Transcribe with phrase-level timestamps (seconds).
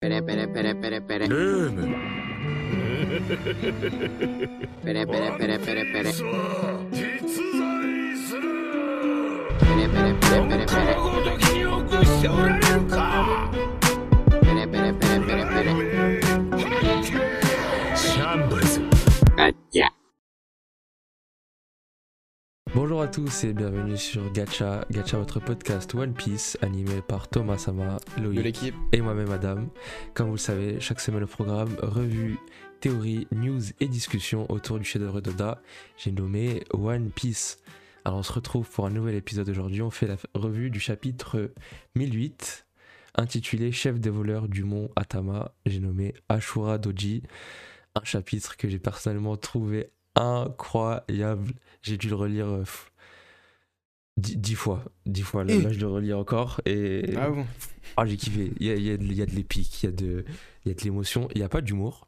[0.00, 1.28] Pere, pere, pere, pere, pere.
[1.28, 1.96] ルーム
[4.82, 6.12] Pere, pere, pere, pere, pere.
[6.12, 8.42] さあ実在する
[9.60, 10.94] Pere, pere, pere, pere, 他 pere.
[10.96, 11.42] のごとき
[22.79, 27.57] Bonjour à tous et bienvenue sur Gacha, Gacha votre podcast One Piece animé par Thomas
[27.57, 28.75] Sama, de Loïc l'équipe.
[28.91, 29.65] et moi-même Adam.
[30.13, 32.37] Comme vous le savez, chaque semaine au programme, revue,
[32.79, 35.59] théorie, news et discussion autour du chef-d'œuvre d'Oda.
[35.97, 37.57] J'ai nommé One Piece.
[38.05, 39.81] Alors on se retrouve pour un nouvel épisode aujourd'hui.
[39.81, 41.51] On fait la revue du chapitre
[41.95, 42.67] 1008
[43.15, 45.51] intitulé Chef des voleurs du mont Atama.
[45.65, 47.23] J'ai nommé Ashura Doji.
[47.95, 51.53] Un chapitre que j'ai personnellement trouvé incroyable.
[51.81, 52.63] J'ai dû le relire euh,
[54.17, 54.83] dix, fois.
[55.05, 55.43] Dix fois.
[55.43, 56.61] Là, là, je le relis encore.
[56.65, 57.45] Et Ah bon
[57.95, 58.51] ah, j'ai kiffé.
[58.59, 59.91] Il y a, il y a de- il y a de l'épique, il y a
[59.91, 60.25] de,
[60.65, 61.27] il y a de l'émotion.
[61.33, 62.07] Il n'y a pas d'humour.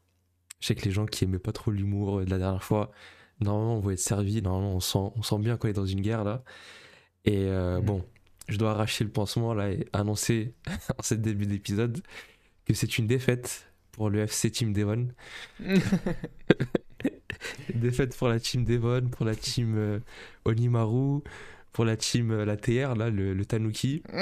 [0.59, 2.91] Je sais que les gens qui aimaient pas trop l'humour euh, de la dernière fois,
[3.39, 4.41] normalement, on va être servi.
[4.41, 6.43] Normalement, on sent, on sent bien qu'on est dans une guerre là.
[7.25, 8.03] Et euh, bon,
[8.49, 10.53] je dois arracher le pansement là et annoncer
[10.97, 12.01] en ce début d'épisode
[12.65, 15.07] que c'est une défaite pour le FC Team Devon.
[17.75, 19.99] défaite pour la team Devon, pour la team euh,
[20.45, 21.21] Onimaru,
[21.71, 24.03] pour la team euh, la TR là, le, le Tanuki.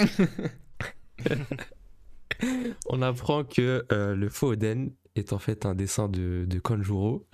[2.87, 7.27] On apprend que euh, le faux Oden est en fait un dessin de, de Kanjuro.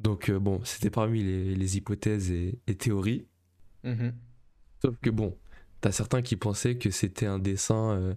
[0.00, 3.26] Donc bon, c'était parmi les, les hypothèses et, et théories.
[3.84, 4.14] Mhm.
[4.82, 5.36] Sauf que bon,
[5.80, 8.14] t'as certains qui pensaient que c'était un dessin.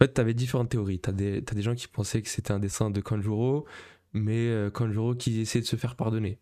[0.00, 1.00] En fait, t'avais différentes théories.
[1.00, 3.66] T'as des, t'as des gens qui pensaient que c'était un dessin de Kanjuro,
[4.12, 6.38] mais euh, Kanjuro qui essayait de se faire pardonner.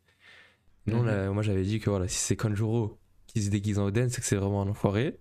[0.87, 1.07] Non, Mhm.
[1.07, 4.21] là, moi j'avais dit que voilà, si c'est Kanjuro qui se déguise en Oden, c'est
[4.21, 5.19] que c'est vraiment un enfoiré.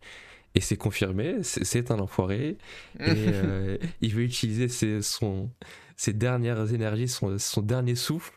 [0.58, 2.50] Et c'est confirmé, c'est un enfoiré.
[2.52, 2.58] Et
[3.34, 5.52] euh, il veut utiliser ses, son,
[5.98, 8.34] ses dernières énergies, son, son dernier souffle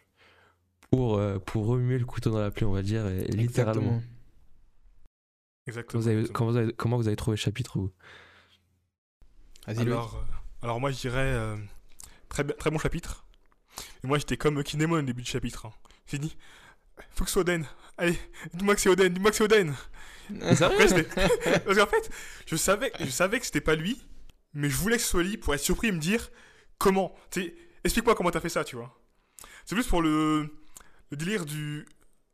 [0.90, 3.98] pour, euh, pour remuer le couteau dans la plaie, on va dire, et- littéralement.
[3.98, 4.02] Exactement.
[5.68, 6.00] Exactement.
[6.02, 6.34] Vous avez- exactement.
[6.38, 7.92] comment, vous avez, comment vous avez trouvé le chapitre vous?
[9.66, 11.56] Alors, euh, alors moi je dirais euh,
[12.28, 13.24] très, très bon chapitre.
[14.04, 15.66] Et moi j'étais comme Kinemon au début du chapitre.
[15.66, 15.72] hein.
[16.06, 16.36] J'ai dit,
[17.12, 17.66] faut que ce soit Oden.
[17.96, 18.18] Allez,
[18.54, 19.74] dis-moi que c'est Oden, dis-moi que c'est Oden.
[20.60, 21.04] Après, j'étais-
[21.64, 22.10] Parce qu'en fait,
[22.46, 24.00] je savais, je savais que c'était pas lui,
[24.54, 26.30] mais je voulais que ce soit lui pour être surpris et me dire
[26.78, 27.14] comment.
[27.84, 28.94] Explique-moi comment t'as fait ça, tu vois.
[29.64, 30.50] C'est plus pour le,
[31.10, 31.86] le délire du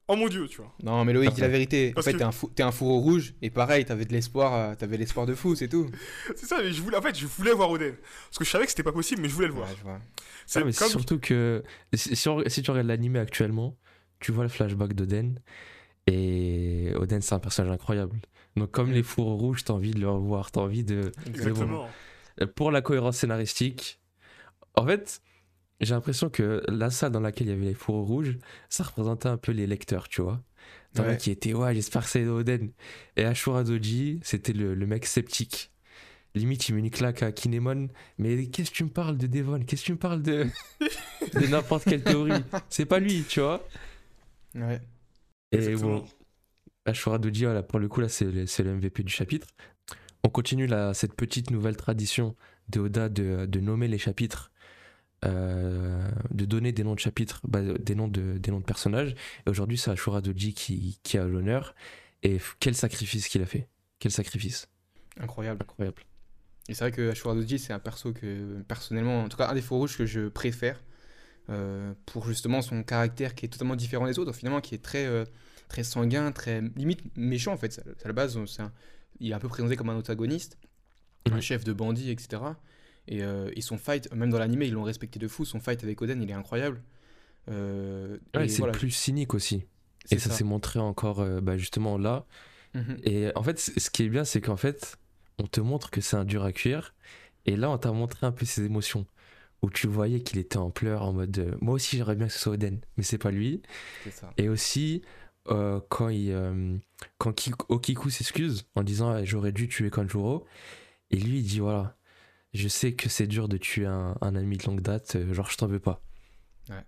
[0.08, 0.72] oh mon dieu, tu vois.
[0.82, 1.92] Non, mais Loïc, dis la vérité.
[1.96, 4.54] En fait, que- t'es un, fou- t'es un fourreau rouge, et pareil, t'avais de l'espoir,
[4.54, 5.88] euh, t'avais l'espoir de fou, c'est tout.
[6.36, 7.94] C'est ça, mais je voulais, en fait, je voulais voir Oden.
[8.28, 9.68] Parce que je savais que c'était pas possible, mais je voulais le voir.
[9.68, 10.00] Ouais, je vois.
[10.46, 11.62] C'est Ah, comme- surtout que
[11.94, 13.76] si, si on- si tu regardes l'anime actuellement,
[14.20, 15.38] tu vois le flashback d'Oden.
[16.06, 18.20] Et Oden, c'est un personnage incroyable.
[18.56, 21.12] Donc, comme les fours rouges, t'as envie de le revoir, t'as envie de.
[21.26, 21.88] Exactement.
[22.40, 24.00] Euh, Pour la cohérence scénaristique,
[24.76, 25.22] en fait,
[25.80, 28.36] j'ai l'impression que la salle dans laquelle il y avait les fours rouges,
[28.68, 30.42] ça représentait un peu les lecteurs, tu vois.
[30.94, 31.16] T'en as Ouais.
[31.16, 32.70] qui étaient, ouais, j'espère que c'est Oden.
[33.16, 35.72] Et Ashura Doji, c'était le, le mec sceptique.
[36.36, 37.88] Limite, il met une claque à Kinemon.
[38.18, 39.60] Mais qu'est-ce que tu me parles de Devon?
[39.64, 40.46] Qu'est-ce que tu me parles de,
[41.34, 42.42] de n'importe quelle théorie?
[42.68, 43.66] C'est pas lui, tu vois.
[44.54, 44.80] Ouais.
[45.52, 45.98] Et Exactement.
[45.98, 46.04] bon,
[46.86, 49.48] Ashura Doji, voilà, pour le coup, là, c'est le, c'est le MVP du chapitre.
[50.24, 52.34] On continue là, cette petite nouvelle tradition
[52.68, 54.50] de Oda de, de nommer les chapitres,
[55.24, 59.14] euh, de donner des noms de chapitres, bah, des, noms de, des noms de personnages.
[59.46, 61.74] Et aujourd'hui, c'est Ashura Doji qui, qui a l'honneur.
[62.22, 63.68] Et quel sacrifice qu'il a fait
[63.98, 64.68] Quel sacrifice
[65.20, 65.62] Incroyable.
[65.62, 66.02] Incroyable.
[66.68, 69.54] Et c'est vrai que Ashura Doji, c'est un perso que, personnellement, en tout cas, un
[69.54, 70.82] des faux rouges que je préfère.
[71.50, 75.04] euh, pour justement son caractère qui est totalement différent des autres, finalement, qui est très,
[75.04, 75.26] euh,
[75.68, 77.82] très sanguin, très limite méchant en fait.
[78.02, 78.72] À la base, c'est un-
[79.20, 80.56] il est un peu présenté comme un antagoniste,
[81.30, 82.40] un chef de bandits, etc.
[83.08, 85.44] Et, euh, et son fight, même dans l'anime, ils l'ont respecté de fou.
[85.44, 86.82] Son fight avec Oden, il est incroyable.
[87.50, 89.64] Euh, Ouais, c'est voilà, plus cynique aussi.
[90.10, 92.26] Et ça, s'est montré encore euh, bah, justement là.
[92.74, 92.98] Mhm.
[93.04, 94.96] Et en fait, ce qui est bien, c'est qu'en fait,
[95.38, 96.94] on te montre que c'est un dur à cuire.
[97.46, 99.06] Et là, on t'a montré un peu ses émotions.
[99.62, 102.32] Où tu voyais qu'il était en pleurs, en mode euh, Moi aussi, j'aimerais bien que
[102.34, 103.62] ce soit Oden, mais c'est pas lui.
[104.10, 104.30] Ça.
[104.36, 105.02] Et aussi,
[105.46, 106.80] quand, il,
[107.18, 110.46] quand Ki- Okiku s'excuse en disant Ah, J'aurais dû tuer Kanjuro.
[111.10, 111.96] Et lui, il dit Voilà,
[112.54, 115.50] je sais que c'est dur de tuer un, un ami de longue date, euh, genre,
[115.50, 116.00] je t'en veux pas.
[116.70, 116.84] Ouais.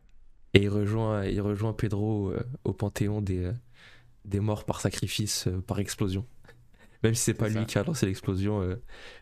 [0.55, 3.53] Et il rejoint, il rejoint Pedro euh, au panthéon des, euh,
[4.25, 6.27] des morts par sacrifice, par explosion.
[7.03, 8.77] Même si c'est pas lui qui a lancé l'explosion,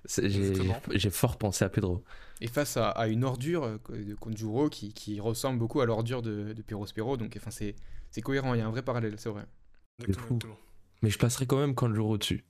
[0.06, 2.04] j'ai fort pensé à Pedro.
[2.40, 6.52] Et face à, à une ordure de Konjuro qui, qui ressemble beaucoup à l'ordure de,
[6.52, 7.74] de Perospero, donc enfin, c'est
[8.10, 9.44] c'est cohérent, il y a un vrai parallèle, c'est vrai.
[10.02, 10.38] Exactement.
[11.02, 12.44] Mais je placerai quand même Kanjuro dessus.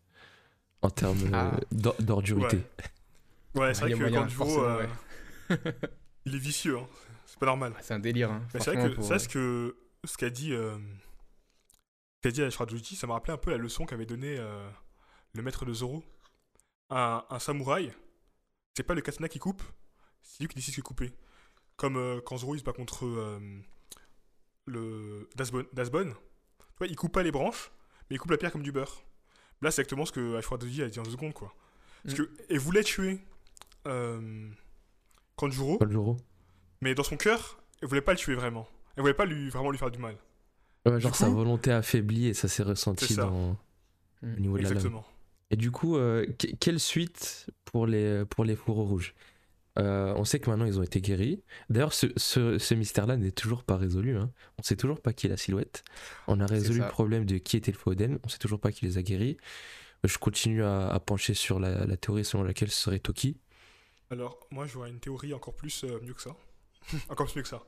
[0.83, 1.59] En termes Ah.
[1.73, 2.59] d'or- d'ordurité.
[2.59, 2.63] Ouais,
[3.55, 4.87] c'est Ouais, vrai y a que moyen, forcément, euh,
[5.51, 5.65] ouais.
[6.27, 6.87] Il est vicieux, hein.
[7.27, 7.73] c'est pas normal.
[7.77, 8.31] Ah, C'est un délire.
[8.33, 8.43] Hein.
[8.53, 10.77] C'est vrai que pour- ça, ce que ce qu'a dit, euh,
[12.23, 14.69] qu'a dit Ashrajuji, ça m'a rappelé un peu la leçon qu'avait donnée euh,
[15.33, 16.03] le maître de Zoro.
[16.91, 17.93] Un, un samouraï,
[18.77, 19.63] c'est pas le katana qui coupe,
[20.23, 21.13] c'est lui qui décide de couper.
[21.77, 23.39] Comme euh, quand Zoro il se bat contre euh,
[24.67, 26.15] le Dasbon, Dasbon.
[26.59, 27.71] Tu vois, il coupe pas les branches,
[28.11, 29.03] mais il coupe la pierre comme du beurre.
[29.63, 31.55] Là, c'est exactement ce que Ashrajuji a dit en deux secondes, quoi.
[32.05, 32.25] Parce Mm.
[32.27, 33.21] que, elle voulait tuer
[33.87, 34.49] euh,
[35.37, 36.01] Kanjuro, le
[36.81, 38.69] mais dans son cœur, elle voulait pas le tuer vraiment.
[38.97, 40.17] Elle voulait pas lui, vraiment lui faire du mal.
[40.87, 43.23] Ouais, genre Du sa volonté affaiblie et ça s'est ressenti ça.
[43.25, 43.57] dans,
[44.23, 44.35] Mm.
[44.37, 44.77] au niveau de la lame.
[44.79, 45.05] Exactement.
[45.51, 49.15] Et du coup, euh, que- quelle suite pour les, pour les fourreaux rouges?
[49.79, 51.43] Euh, On sait que maintenant ils ont été guéris.
[51.69, 54.17] D'ailleurs, ce, ce, ce mystère-là n'est toujours pas résolu.
[54.17, 54.31] hein.
[54.59, 55.83] On sait toujours pas qui est la silhouette.
[56.29, 58.19] On a résolu le problème de qui était le Foden.
[58.25, 59.37] On sait toujours pas qui les a guéris.
[60.05, 63.37] Je continue à, à pencher sur la, la théorie selon laquelle ce serait Toki.
[64.15, 66.37] Alors, moi, j'aurais une théorie encore plus euh, mieux que ça.
[67.09, 67.63] encore plus mieux que ça.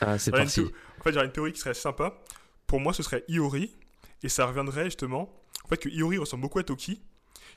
[0.00, 0.60] Ah, c'est parti.
[0.98, 2.18] En fait, j'aurais une théorie qui serait sympa.
[2.66, 3.76] Pour moi, ce serait Iori.
[4.22, 5.30] Et ça reviendrait justement.
[5.64, 7.02] En fait, que Iori ressemble beaucoup à Toki.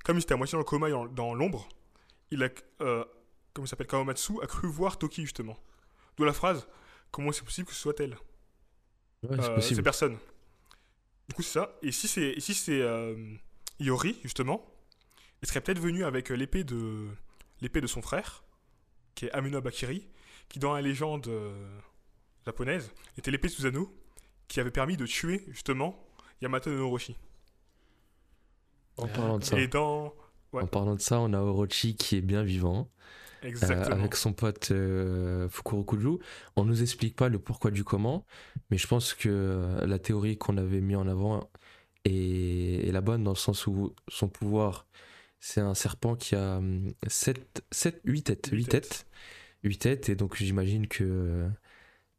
[0.04, 1.70] Comme il était à moitié dans le coma et dans, dans l'ombre,
[2.32, 2.50] il a.
[2.82, 3.06] Euh,
[3.54, 5.58] comment il s'appelle Kawamatsu a cru voir Toki justement.
[6.18, 6.68] D'où la phrase
[7.12, 8.18] Comment c'est possible que ce soit elle?
[9.24, 9.76] Ouais, c'est Euh, possible.
[9.78, 10.18] C'est personne.
[11.30, 11.78] Du coup, c'est ça.
[11.82, 13.16] Et si c'est si c'est euh,
[13.80, 14.66] Iori, justement,
[15.42, 17.08] il serait peut-être venu avec l'épée de
[17.64, 18.44] l'épée de son frère,
[19.16, 20.08] qui est Amino Bakiri,
[20.50, 21.80] qui dans la légende euh,
[22.46, 23.92] japonaise était l'épée de Susanoo,
[24.48, 25.98] qui avait permis de tuer justement
[26.42, 27.16] Yamato no Orochi.
[28.98, 30.14] En parlant de ça, Et dans
[30.52, 30.62] Ouais.
[30.62, 32.88] en parlant de ça, on a Orochi qui est bien vivant.
[33.44, 36.20] euh, avec son pote euh, Fukurokuju.
[36.56, 38.24] On nous explique pas le pourquoi du comment,
[38.70, 41.50] mais je pense que euh, la théorie qu'on avait mis en avant
[42.06, 44.86] est, est la bonne dans le sens où son pouvoir,
[45.46, 46.62] c'est un serpent qui a
[47.08, 49.06] 7, 7 8 têtes, Huit 8 têtes.
[49.64, 51.50] 8 têtes et donc j'imagine que euh,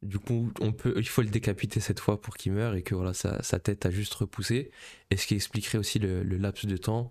[0.02, 2.94] du coup on peut il faut le décapiter cette fois pour qu'il meure et que
[2.94, 4.70] voilà sa, sa tête a juste repoussé
[5.10, 7.10] et ce qui expliquerait aussi le, le laps de temps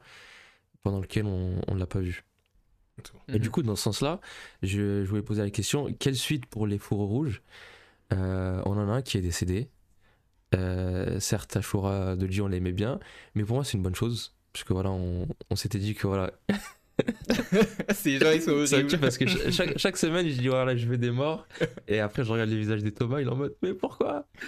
[0.84, 2.24] pendant lequel on ne l'a pas vu.
[3.34, 3.52] Et du Mhm.
[3.52, 4.20] coup, dans ce sens-là,
[4.62, 7.42] je, je voulais poser la question quelle suite pour les fourreaux rouges?
[8.14, 9.70] Euh, On en a un qui est décédé.
[10.56, 13.00] Euh, certes, Ashura de on l'aimait bien,
[13.36, 14.36] mais pour moi, c'est une bonne chose.
[14.54, 16.32] Parce que voilà, on, on s'était dit que voilà.
[17.94, 19.00] Ces gens, ils sont Ça me tue horribles.
[19.00, 21.48] parce que cha- chaque, chaque semaine, je dis voilà, je veux des morts.
[21.88, 24.28] Et après, je regarde les visages des Thomas, il est en mode mais pourquoi?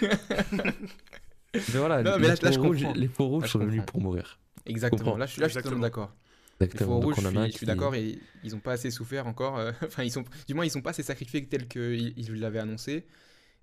[1.54, 3.58] Mais voilà, Non, les, mais là- là, je fourreaux rouges, les fourreaux rouges Là, sont
[3.60, 4.38] venus pour mourir.
[4.66, 5.16] Exactement.
[5.16, 6.12] Là, je suis, là, je suis totalement d'accord.
[6.60, 7.00] Les Exactement.
[7.00, 9.56] fourreaux rouges, je suis, je suis qui- d'accord, et ils ont pas assez souffert encore.
[9.58, 12.58] euh, Enfin, ils sont, du moins, ils sont pas assez sacrifiés tels qu'ils ils l'avaient
[12.58, 13.06] annoncé.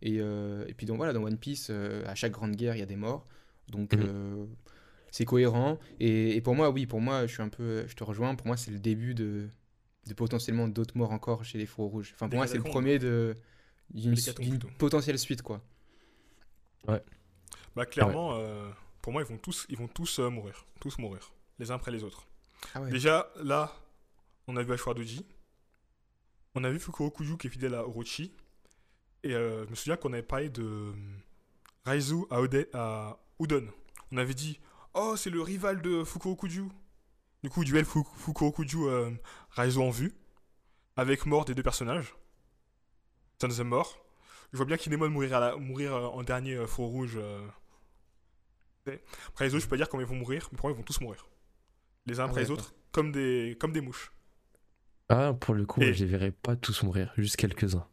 [0.02, 2.80] Et, euh, et puis, donc voilà, dans One Piece, euh, à chaque grande guerre, il
[2.80, 3.28] y a des morts.
[3.70, 4.02] Donc, Mhm.
[4.06, 4.46] euh,
[5.14, 5.78] c'est cohérent.
[6.00, 8.34] Et, et pour moi, oui, pour moi, je suis un peu, je te rejoins.
[8.34, 9.48] Pour moi, c'est le début de,
[10.08, 12.12] de potentiellement d'autres morts encore chez les fourreaux rouges.
[12.16, 13.36] Enfin, pour Des moi, c'est le premier de
[13.92, 14.16] d'une
[14.80, 15.62] potentielle suite, quoi.
[17.76, 18.68] Bah clairement, euh,
[19.04, 21.92] pour moi, ils vont tous, ils vont tous euh, mourir, tous mourir, les uns après
[21.92, 22.28] les autres.
[22.74, 22.90] Ah ouais.
[22.90, 23.72] Déjà, là,
[24.48, 25.26] on a vu Ashura Doji.
[26.56, 28.34] On a vu Fukurokuju qui est fidèle à Orochi.
[29.24, 30.92] Et euh, je me souviens qu'on avait parlé de
[31.86, 33.68] Raizu à, Ode- à Udon.
[34.12, 34.60] On avait dit
[34.94, 36.70] Oh, c'est le rival de Fukurokuju.
[37.44, 39.12] Du coup, duel Fu- Fukurokuju euh,
[39.52, 40.14] Raizu en vue.
[40.96, 42.16] Avec mort des deux personnages.
[43.38, 44.06] C'est un deuxième mort.
[44.52, 47.14] Je vois bien Kinemon mourir, à la- mourir euh, en dernier euh, faux rouge.
[47.18, 47.48] euh.
[49.30, 50.78] Après les autres, je peux pas dire comment ils vont mourir, mais pour moi, ils
[50.78, 51.26] vont tous mourir.
[52.06, 54.12] Les uns Ah après ouais, les autres, comme des, comme des mouches.
[55.10, 57.88] Ah, pour le coup, Et- je les verrai pas tous mourir, juste quelques-uns.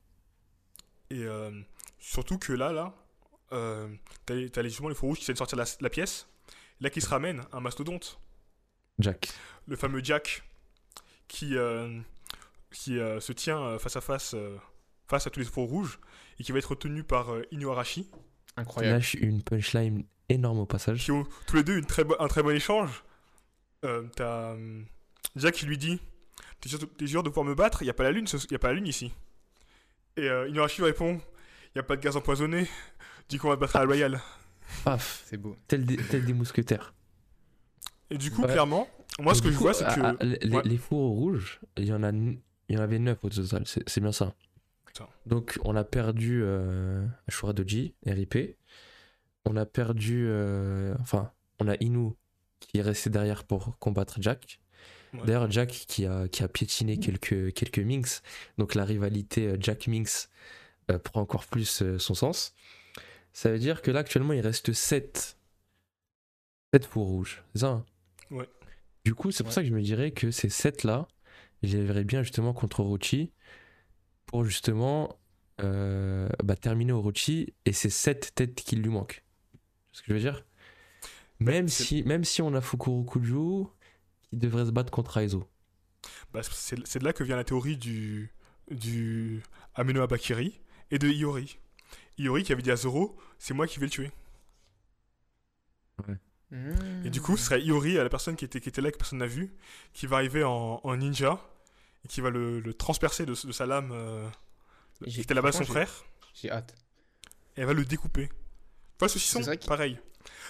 [1.11, 1.51] Et euh,
[1.99, 2.95] surtout que là, là,
[3.53, 3.89] euh,
[4.27, 6.29] t'as les- justement les faux rouges qui essaient de sortir la, la pièce.
[6.81, 8.19] Là, qui se ramène un mastodonte.
[8.99, 9.33] Jack.
[9.67, 10.43] Le fameux Jack
[11.29, 12.01] qui, euh,
[12.71, 14.57] qui euh, se tient euh, face à face, euh,
[15.09, 15.99] face à tous les faux rouges
[16.39, 18.11] et qui va être retenu par euh, Inuarashi.
[18.57, 18.95] Incroyable.
[18.97, 21.05] lâche une punchline énorme au passage.
[21.05, 23.05] qui ont tous les deux une très un très bon échange.
[23.85, 24.83] Euh, T'as euh,
[25.37, 26.01] Jack qui lui dit
[26.61, 27.83] T'es sûr, sûr de pouvoir me battre?
[27.83, 29.13] Il n'y a pas la lune, ce- y a pas la lune ici.
[30.17, 31.13] Et euh, Inuarashi répond
[31.67, 32.69] Il n'y a pas de gaz empoisonné.
[33.29, 34.21] Du coup, on va te battre à la Royale.
[34.85, 35.57] Paf, C'est beau.
[35.69, 36.95] tel des, tel des mousquetaires.
[38.11, 38.49] Et du coup, Ouais.
[38.53, 40.01] clairement, moi, ce que je coup, vois, c'est ah, que.
[40.03, 40.63] ah, les, les- Ouais.
[40.65, 43.89] les fourreaux rouges, il y en a, il y en avait neuf au total, c'est
[43.89, 44.35] c'est bien ça.
[45.25, 48.57] Donc on a perdu euh, Ashura Doji, RIP.
[49.47, 52.11] On a perdu, euh, enfin, on a Inu
[52.59, 54.61] qui est resté derrière pour combattre Jack.
[55.15, 55.21] Ouais.
[55.25, 58.23] D'ailleurs, Jack qui a, qui a piétiné quelques, quelques Minx.
[58.59, 60.29] Donc la rivalité euh, Jack-Minx
[60.91, 62.53] euh, prend encore plus euh, son sens.
[63.33, 65.37] Ça veut dire que là, actuellement, il reste 7.
[66.73, 67.43] 7 fours rouges.
[67.55, 67.85] C'est ça hein?
[68.31, 68.49] Ouais.
[69.05, 69.55] Du coup, c'est pour Ouais.
[69.55, 71.09] ça que je me dirais que ces 7 là,
[71.63, 73.33] je les verrais bien justement contre Orochi
[74.27, 75.19] pour justement
[75.61, 79.25] euh, bah, terminer Orochi et c'est cette tête qui lui manque.
[79.53, 79.61] Tu vois
[79.93, 80.45] ce que je veux dire?
[81.41, 83.65] Même c'est- si, même si on a Fukuro Kuju
[84.23, 85.49] qui devrait se battre contre Aizo.
[86.33, 88.33] Bah, c'est c'est de là que vient la théorie du,
[88.71, 89.43] du
[89.75, 90.61] Ameno Abakiri
[90.91, 91.59] et de Iori.
[92.21, 94.11] Iori qui avait dit à Zoro, c'est moi qui vais le tuer.
[97.05, 99.19] Et du coup, ce serait Iori, la personne qui était, qui était là, que personne
[99.21, 99.55] n'a vu,
[99.93, 101.39] qui va arriver en, en ninja
[102.05, 104.29] et qui va le, le transpercer de, de sa lame, euh,
[105.07, 106.75] qui était là-bas son frère, J'ai hâte.
[107.57, 108.29] et elle va le découper.
[108.97, 109.99] Enfin, ce saucisson, pareil.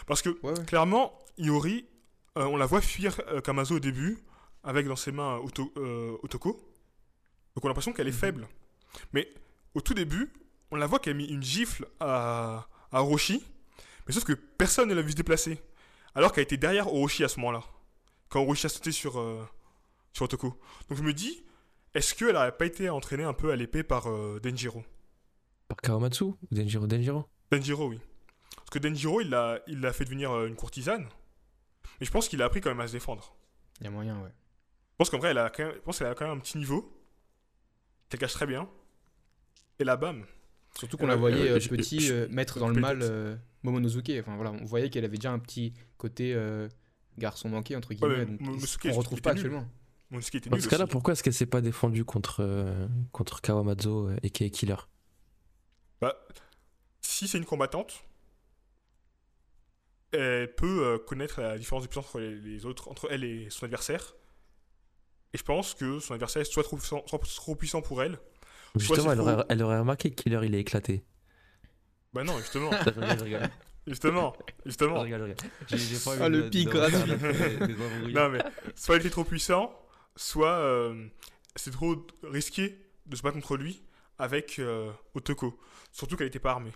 [0.06, 0.64] Parce que Ouais, ouais.
[0.64, 1.86] clairement, Iori,
[2.38, 4.18] euh, on la voit fuir euh, Kamazo au début,
[4.64, 6.52] avec dans ses mains Oto- euh, Otoko.
[7.54, 8.16] Donc on a l'impression qu'elle est Mhm.
[8.16, 8.48] faible.
[9.12, 9.28] Mais
[9.74, 10.32] au tout début,
[10.70, 13.44] on la voit qu'elle a mis une gifle à, à Orochi,
[14.06, 15.62] mais sauf que personne ne l'a vu se déplacer.
[16.14, 17.62] Alors qu'elle était derrière Orochi à ce moment-là,
[18.28, 19.46] quand Orochi a sauté sur, euh,
[20.12, 20.58] sur Otoko.
[20.88, 21.44] Donc je me dis,
[21.94, 24.84] est-ce qu'elle n'aurait pas été entraînée un peu à l'épée par euh, Denjiro?
[25.68, 27.28] Par Kawamatsu ou Denjiro Denjiro?
[27.52, 28.00] Denjiro, oui.
[28.56, 31.08] Parce que Denjiro, il l'a il l'a fait devenir euh, une courtisane.
[32.00, 33.36] Mais je pense qu'il a appris quand même à se défendre.
[33.80, 34.32] Il y a moyen, ouais.
[34.92, 36.40] Je pense qu'en vrai, elle a quand même, je pense qu'elle a quand même un
[36.40, 36.92] petit niveau.
[38.08, 38.68] Qu'elle cache très bien.
[39.78, 40.26] Et là, bam.
[40.80, 43.36] Surtout qu'on Euh, la voyait euh, euh, je- petit euh, mettre dans le mal euh,
[43.62, 44.10] Momonosuke.
[44.20, 46.68] Enfin voilà, on voyait qu'elle avait déjà un petit côté euh,
[47.18, 48.26] garçon manqué entre guillemets.
[48.26, 48.40] donc,
[48.86, 49.66] on retrouve pas actuellement.
[50.10, 54.30] Dans ce cas-là, pourquoi est-ce qu'elle s'est pas défendue contre, euh, contre Kawamatsu euh, et
[54.30, 54.74] Kei Killer?
[56.00, 56.16] Bah,
[57.00, 58.02] si c'est une combattante,
[60.12, 63.48] elle peut euh, connaître la différence de puissance entre les, les autres, entre elle et
[63.50, 64.14] son adversaire.
[65.32, 68.18] Et je pense que son adversaire est soit trop puissant, soit trop puissant pour elle.
[68.76, 71.04] Justement, elle aurait, elle aurait remarqué que Killer il est éclaté.
[72.12, 72.70] Bah non, justement,
[73.86, 74.34] justement,
[74.66, 75.04] justement.
[76.20, 76.68] Ah, le pic.
[78.14, 78.40] Non, mais
[78.74, 79.72] soit il était trop puissant,
[80.16, 81.06] soit euh,
[81.56, 83.82] c'est trop risqué de se battre contre lui
[84.18, 85.58] avec euh, Otoko.
[85.92, 86.72] Surtout qu'elle n'était pas armée.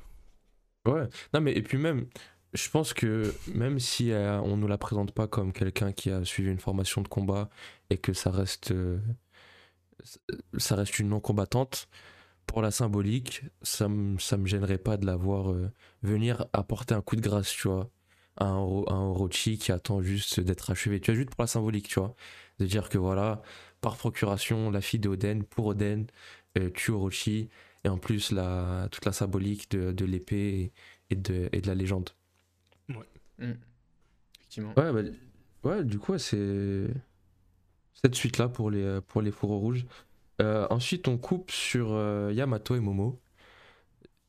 [0.87, 2.07] Ouais, non mais et puis même,
[2.55, 6.25] je pense que même si euh, on nous la présente pas comme quelqu'un qui a
[6.25, 7.51] suivi une formation de combat
[7.91, 8.99] et que ça reste, euh,
[10.59, 11.89] ça reste une non combattante,
[12.47, 15.71] pour la symbolique, ça me ça me gênerait pas de la voir euh,
[16.03, 17.91] venir apporter un coup de grâce, tu vois,
[18.37, 21.47] à un, à un Orochi qui attend juste d'être achevé, tu vois, juste pour la
[21.47, 22.15] symbolique, tu vois,
[22.59, 23.43] de dire que voilà,
[23.81, 26.07] par procuration, la fille d'Oden, pour Oden,
[26.59, 27.49] euh, tue Orochi,
[27.85, 30.73] et en plus la, toute la symbolique de, de l'épée
[31.11, 32.11] et de, et de la légende.
[34.39, 34.75] Effectivement.
[34.77, 35.11] Ouais, bah,
[35.65, 36.89] ouais du coup, ouais, c'est
[37.95, 39.87] cette suite-là pour les, euh, pour les fourreaux rouges.
[40.43, 43.21] Euh, ensuite, on coupe sur euh, Yamato et Momo.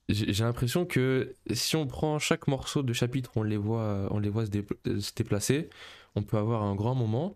[0.08, 4.30] J'ai l'impression que si on prend chaque morceau de chapitre, on les voit, on les
[4.30, 5.70] voit se, dépl- se déplacer,
[6.14, 7.36] on peut avoir un grand moment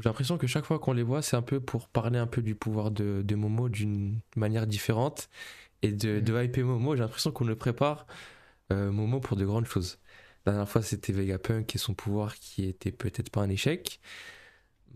[0.00, 2.42] j'ai l'impression que chaque fois qu'on les voit, c'est un peu pour parler un peu
[2.42, 5.28] du pouvoir de, de Momo d'une manière différente.
[5.82, 8.06] Et de, de hyper Momo, j'ai l'impression qu'on le prépare
[8.72, 9.98] euh, Momo pour de grandes choses.
[10.46, 14.00] La dernière fois, c'était Vegapunk et son pouvoir qui était peut-être pas un échec.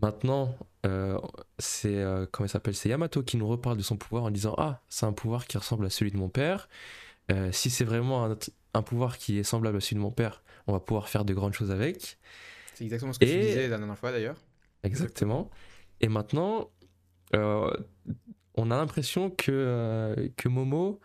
[0.01, 1.17] Maintenant, euh,
[1.57, 4.53] c'est euh, comment il s'appelle C'est Yamato qui nous reparle de son pouvoir en disant
[4.57, 6.69] Ah, c'est un pouvoir qui ressemble à celui de mon père.
[7.31, 8.37] Euh, si c'est vraiment un,
[8.73, 11.33] un pouvoir qui est semblable à celui de mon père, on va pouvoir faire de
[11.33, 12.19] grandes choses avec.
[12.75, 14.37] C'est exactement ce que tu Et- disais la dernière fois d'ailleurs.
[14.83, 15.49] Exactement.
[15.99, 16.69] Et maintenant,
[17.33, 20.99] on a l'impression que, que Momo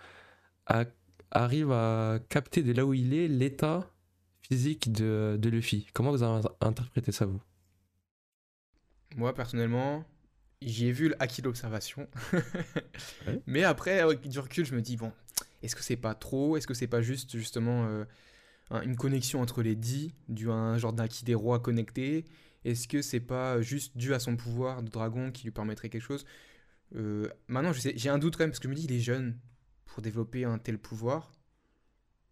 [0.66, 0.84] a-
[1.30, 3.90] arrive à capter de là où il est l'état
[4.42, 5.86] physique de, de Luffy.
[5.94, 7.40] Comment vous avez interprété ça, vous?
[9.16, 10.04] Moi personnellement,
[10.62, 12.08] j'y ai vu le acquis d'observation.
[13.26, 13.40] Ouais.
[13.46, 15.12] Mais après, avec du recul, je me dis bon,
[15.62, 16.56] est-ce que c'est pas trop?
[16.56, 18.04] Est-ce que c'est pas juste justement euh,
[18.70, 22.24] un- une connexion entre les dix, dû à un genre d'acquis des rois connectés?
[22.64, 26.02] Est-ce que c'est pas juste dû à son pouvoir de dragon qui lui permettrait quelque
[26.02, 26.24] chose?
[26.94, 29.38] Euh, Maintenant, j'ai un doute quand même parce que je me dis il est jeune
[29.86, 31.32] pour développer un tel pouvoir.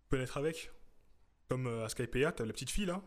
[0.09, 0.71] peut naître avec.
[1.49, 3.03] Comme euh, à Skypea, t'as la petite fille là,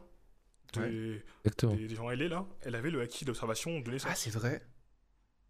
[0.82, 1.76] des, Exactement.
[1.76, 3.98] des, des gens ailés là, elle avait le acquis d'observation de.
[4.06, 4.62] Ah, c'est vrai.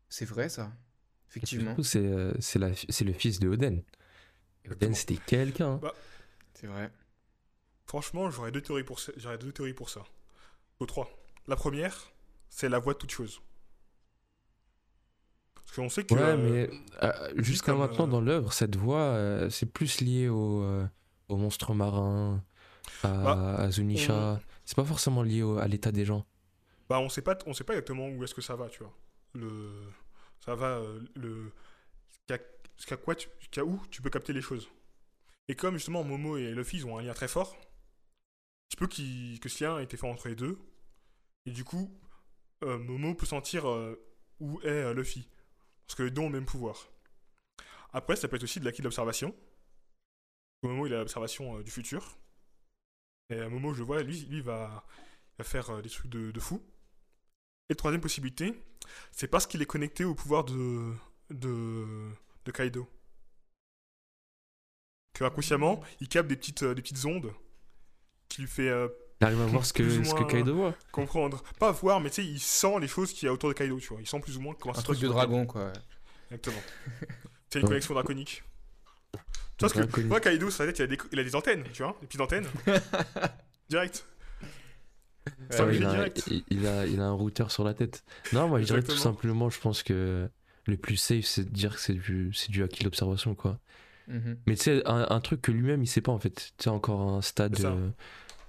[0.10, 0.72] C'est vrai ça.
[1.30, 1.76] Effectivement.
[1.82, 3.84] C'est euh, c'est le fils de Oden.
[4.70, 5.80] Oden, c'était quelqu'un.
[5.84, 5.92] hein.
[6.54, 6.92] C'est vrai.
[7.86, 9.12] Franchement, j'aurais deux théories pour ça.
[9.18, 10.04] J'aurais deux théories pour ça.
[10.80, 11.10] Ou trois.
[11.48, 12.12] La première,
[12.50, 13.42] c'est la voix de toute chose.
[15.56, 16.14] Parce qu'on sait que.
[16.14, 16.70] Ouais, euh, mais
[17.04, 20.86] euh, jusqu'à maintenant euh, dans l'œuvre, cette voix, euh, c'est plus lié au, euh,
[21.30, 22.44] au monstre marin,
[23.04, 24.14] à, Bah, à Zunisha.
[24.14, 26.26] on- C'est pas forcément lié au- à l'état des gens.
[26.90, 28.94] Bah, on sait pas, on sait pas exactement où est-ce que ça va, tu vois.
[29.34, 29.72] Le,
[30.40, 31.52] ça va, euh, le,
[32.12, 32.38] jusqu'à
[32.78, 33.30] jusqu'à quoi, tu-
[33.62, 34.70] où tu peux capter les choses.
[35.48, 37.56] Et comme justement Momo et Luffy ils ont un lien très fort,
[38.70, 40.58] tu peux qu'il- que ce lien ait été fait entre les deux.
[41.46, 41.92] Et du coup,
[42.64, 44.00] euh, Momo peut sentir euh,
[44.40, 45.28] où est euh, Luffy,
[45.88, 46.88] parce que les deux ont le même pouvoir.
[47.92, 49.36] Après, ça peut être aussi de l'acquis de l'observation.
[50.64, 52.18] Au moment où il a l'observation euh, du futur.
[53.30, 54.86] Et à un moment où je le vois, lui, lui va,
[55.38, 56.62] va faire euh, des trucs de, de fou.
[57.70, 58.54] Et troisième possibilité,
[59.12, 60.94] c'est parce qu'il est connecté au pouvoir de,
[61.30, 62.10] de,
[62.46, 62.88] de Kaido.
[65.14, 67.34] Que inconsciemment, il capte des petites, euh, des petites ondes
[68.28, 68.90] qui lui fait euh,
[69.20, 70.76] T'arrives à voir ce que, ce que Kaido voit.
[70.92, 71.44] comprendre.
[71.60, 73.80] Pas voir, mais tu sais, il sent les choses qu'il y a autour de Kaido,
[73.80, 74.02] tu vois.
[74.02, 75.72] Il sent plus ou moins comment Un ça se truc passe de dragon, quoi.
[76.26, 76.62] Exactement.
[77.50, 78.44] C'est une connexion draconique.
[79.58, 81.36] Tu vois, parce que moi, Kaido, sur la tête, il a des, il a des
[81.36, 82.48] antennes, tu vois, des petites antennes.
[83.70, 84.06] Direct.
[85.52, 85.56] Il,
[85.86, 86.24] a, direct.
[86.28, 88.04] il, il a, il a un routeur sur la tête.
[88.34, 90.30] Non, moi je dirais tout simplement, je pense que
[90.66, 93.60] le plus safe, c'est de dire que c'est du, c'est du acquis l'observation, quoi.
[94.10, 94.38] Mhm.
[94.48, 96.52] Mais tu sais, un, un truc que lui-même il sait pas en fait.
[96.58, 97.90] Tu sais, encore un stade euh,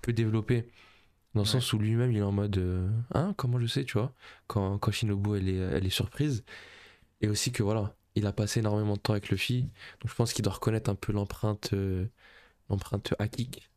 [0.02, 0.68] peu développé.
[1.34, 1.52] Dans le Ouais.
[1.52, 4.12] sens où lui-même il est en mode euh, Hein, comment je sais, tu vois
[4.48, 6.44] quand, quand Shinobu elle est, elle est surprise.
[7.20, 9.62] Et aussi que voilà, il a passé énormément de temps avec Luffy.
[10.00, 12.06] Donc je pense qu'il doit reconnaître un peu l'empreinte euh,
[12.70, 13.70] l'empreinte Akik.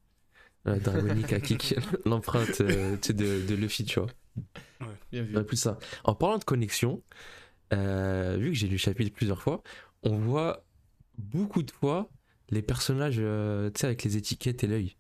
[0.68, 1.76] Euh, dragonique Akik.
[2.06, 4.10] l'empreinte euh, de, de Luffy, tu vois.
[5.12, 5.36] Bien vu.
[5.36, 5.80] Ouais, plus ça.
[6.04, 7.02] En parlant de connexion,
[7.72, 9.64] vu que j'ai lu le chapitre plusieurs fois,
[10.04, 10.64] on voit
[11.18, 12.10] beaucoup de fois
[12.50, 14.96] les personnages avec les étiquettes et l'œil.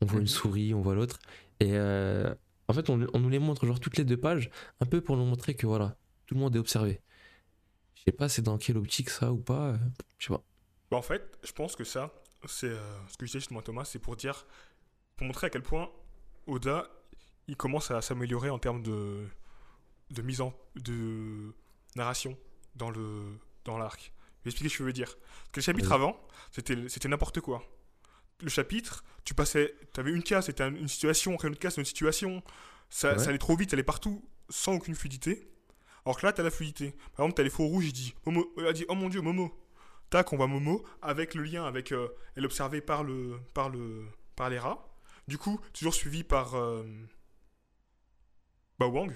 [0.00, 1.18] On voit une souris, on voit l'autre.
[1.60, 4.50] Et en fait, on, on nous les montre genre toutes les deux pages,
[4.80, 7.00] un peu pour nous montrer que voilà, tout le monde est observé.
[8.06, 9.68] Je sais pas c'est dans quelle optique ça ou pas.
[9.70, 9.76] euh,
[10.18, 10.42] je sais pas.
[10.90, 12.12] Bah, en fait, je pense que ça,
[12.46, 14.46] c'est euh, ce que je disais justement à Thomas, c'est pour dire,
[15.16, 15.90] pour montrer à quel point
[16.46, 16.88] Oda,
[17.48, 19.26] il commence à s'améliorer en termes de,
[20.10, 21.54] de mise en, de
[21.96, 22.36] narration
[22.76, 24.12] dans le, dans l'arc.
[24.40, 25.16] Je vais expliquer ce que je veux dire.
[25.16, 26.20] Parce que le chapitre avant,
[26.50, 27.62] c'était, c'était n'importe quoi.
[28.42, 31.62] Le chapitre, tu passais, tu avais une case, c'était un- une situation, après une autre
[31.62, 32.42] case, une situation.
[32.90, 33.18] Ça, Ouais.
[33.18, 35.48] ça allait trop vite, ça allait partout sans aucune fluidité.
[36.04, 36.92] Alors que là, tu as la fluidité.
[37.16, 39.20] Par exemple, tu as les faux rouges, il dit, Momo, a dit, oh mon dieu,
[39.20, 39.52] Momo.
[40.10, 44.04] Tac, on voit Momo avec le lien avec euh, elle observée par le par le
[44.36, 44.86] par les rats.
[45.26, 46.84] Du coup, toujours suivi par euh,
[48.80, 49.12] Wang.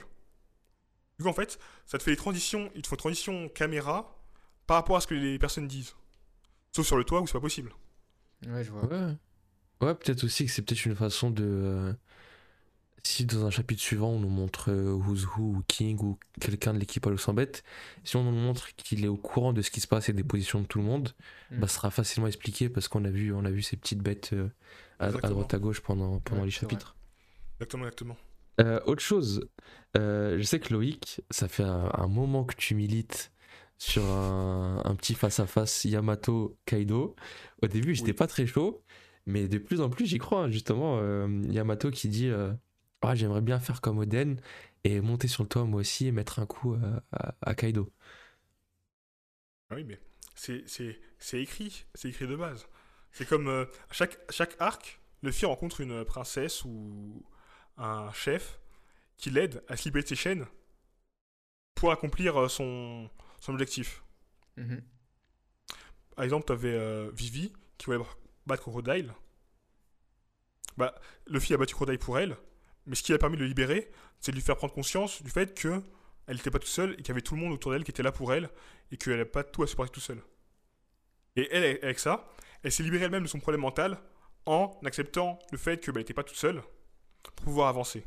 [1.18, 4.18] Du coup, en fait, ça te fait les transitions, il te faut transition caméra
[4.66, 5.94] par rapport à ce que les personnes disent.
[6.72, 7.72] Sauf sur le toit où c'est pas possible.
[8.46, 8.84] Ouais, je vois.
[8.86, 9.16] Ouais.
[9.80, 11.94] Ouais, peut-être aussi que c'est peut-être une façon de.
[13.04, 16.74] Si dans un chapitre suivant on nous montre euh, Who's Who ou King ou quelqu'un
[16.74, 17.52] de l'équipe à Luxembet,
[18.04, 20.24] si on nous montre qu'il est au courant de ce qui se passe et des
[20.24, 21.14] positions de tout le monde,
[21.50, 21.60] Mm.
[21.60, 24.30] bah, ce sera facilement expliqué parce qu'on a vu, on a vu ces petites bêtes
[24.34, 24.48] euh,
[24.98, 26.60] à, droite à gauche pendant, pendant Ouais, les vrai.
[26.60, 26.96] chapitres.
[27.56, 28.16] Exactement, exactement.
[28.60, 29.48] Euh, autre chose,
[29.96, 33.32] euh, je sais que Loïc, ça fait un, un moment que tu milites
[33.78, 37.14] sur un, un petit face-à-face Yamato-Kaido.
[37.62, 38.16] Au début, j'étais Oui.
[38.16, 38.82] pas très chaud,
[39.26, 40.50] mais de plus en plus, j'y crois.
[40.50, 42.52] justement, euh, Yamato qui dit euh,
[43.02, 44.40] Ah, J'aimerais bien faire comme Oden
[44.84, 47.92] et monter sur le toit moi aussi et mettre un coup euh, à, à Kaido.
[49.70, 50.00] Ah Oui, mais
[50.34, 52.66] c'est c'est c'est écrit, c'est écrit de base.
[53.12, 57.24] C'est comme euh, à chaque chaque arc, le fils rencontre une princesse ou
[57.76, 58.60] un chef
[59.16, 60.46] qui l'aide à se libérer de ses chaînes
[61.74, 63.08] pour accomplir euh, son
[63.40, 64.02] son objectif.
[64.56, 64.82] Mhm.
[66.16, 68.04] Par exemple, tu avais Vivi qui voulait
[68.46, 69.14] battre Crocodile.
[70.76, 70.94] Bah,
[71.26, 72.36] Luffy a battu Crocodile pour elle,
[72.88, 75.30] mais ce qui a permis de le libérer, c'est de lui faire prendre conscience du
[75.30, 75.82] fait que
[76.26, 77.90] elle n'était pas toute seule et qu'il y avait tout le monde autour d'elle qui
[77.90, 78.50] était là pour elle
[78.90, 80.20] et qu'elle n'avait pas tout à supporter tout seule.
[81.36, 82.28] Et elle, avec ça,
[82.62, 83.98] elle s'est libérée elle-même de son problème mental
[84.44, 86.62] en acceptant le fait qu'elle n'était pas toute seule
[87.22, 88.06] pour pouvoir avancer.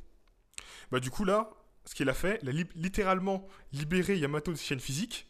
[0.91, 1.50] Bah, du coup, là,
[1.86, 5.28] ce qu'elle a fait, elle a li- littéralement libéré Yamato de ses chaînes physiques,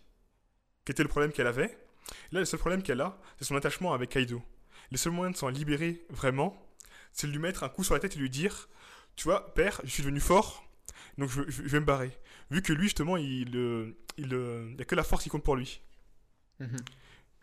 [0.85, 1.77] qui était le problème qu'elle avait.
[2.31, 4.41] Là, le seul problème qu'elle a, c'est son attachement avec Kaido.
[4.91, 6.57] Le seul moyen de s'en libérer vraiment,
[7.13, 8.67] c'est de lui mettre un coup sur la tête et lui dire
[9.15, 10.63] Tu vois, père, je suis devenu fort,
[11.17, 12.11] donc je, je- je vais me barrer.
[12.49, 15.29] Vu que lui, justement, il euh, il euh, il y a que la force qui
[15.29, 15.81] compte pour lui.
[16.59, 16.77] Mhm.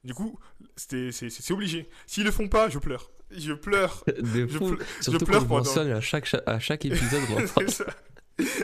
[0.05, 0.39] Du coup,
[0.77, 1.89] c'était- c'est obligé.
[2.07, 3.11] S'ils le font pas, je pleure.
[3.31, 4.05] Je pleure.
[4.07, 7.23] De Je fou, ple- surtout pleure qu'on le pendant- mentionne à chaque, à chaque épisode.
[7.31, 7.69] on en parle.
[7.69, 7.87] C'est ça.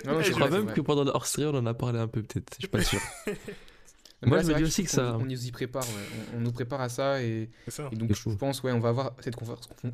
[0.07, 2.07] Non, je je crois vrai, même que pendant le hors-série, on en a parlé un
[2.09, 2.55] peu, peut-être.
[2.55, 3.01] Je suis pas sûr.
[4.25, 5.83] Moi, là, je me dis que aussi je que ça- qu'on- On nous y prépare,
[5.83, 6.05] ouais.
[6.33, 7.89] on, on nous prépare à ça et, C'est ça.
[7.93, 8.37] et donc je fou.
[8.37, 9.35] pense ouais, on va avoir cette,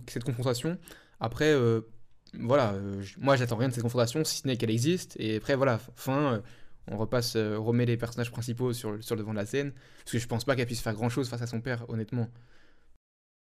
[0.08, 0.78] cette confrontation.
[1.18, 1.80] Après, euh,
[2.34, 5.16] voilà, euh, je- moi j'attends rien de cette confrontation si ce n'est qu'elle existe.
[5.18, 6.40] Et après, voilà, fin, euh,
[6.88, 9.46] on repasse, euh, on remet les personnages principaux sur, le- sur le devant de la
[9.46, 9.72] scène.
[10.04, 12.28] Parce que je pense pas qu'elle puisse faire grand chose face à son père, honnêtement.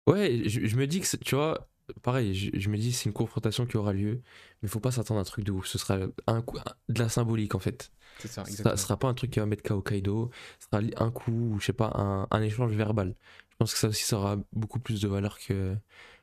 [0.08, 1.70] Ouais, je, je me dis que, c'est- tu vois,
[2.02, 4.22] pareil, je, je me dis c'est une confrontation qui aura lieu,
[4.62, 5.68] mais faut pas s'attendre à un truc de ouf.
[5.68, 6.58] Ce sera un coup,
[6.90, 7.92] de la symbolique en fait.
[8.18, 8.64] C'est ça, Ce exactement.
[8.64, 11.60] sera, sera pas un truc qui va mettre KO Kaido, ce sera un coup, ou
[11.60, 13.16] je sais pas, un, un échange verbal.
[13.52, 15.76] Je pense que ça aussi, ça aura beaucoup plus de valeur que,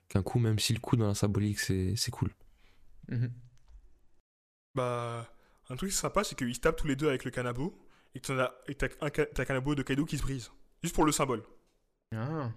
[0.09, 2.31] qu'un coup, même si le coup dans la symbolique, c'est, c'est cool.
[3.09, 3.31] Mhm.
[4.75, 5.27] Bah,
[5.69, 7.77] un truc sympa, c'est qu'ils se tapent tous les deux avec le canabo
[8.15, 10.23] et que t'en as- et t'as un ca- t'as un canabo de Kaido qui se
[10.23, 10.51] brise.
[10.83, 11.43] Juste pour le symbole.
[12.15, 12.51] Ah.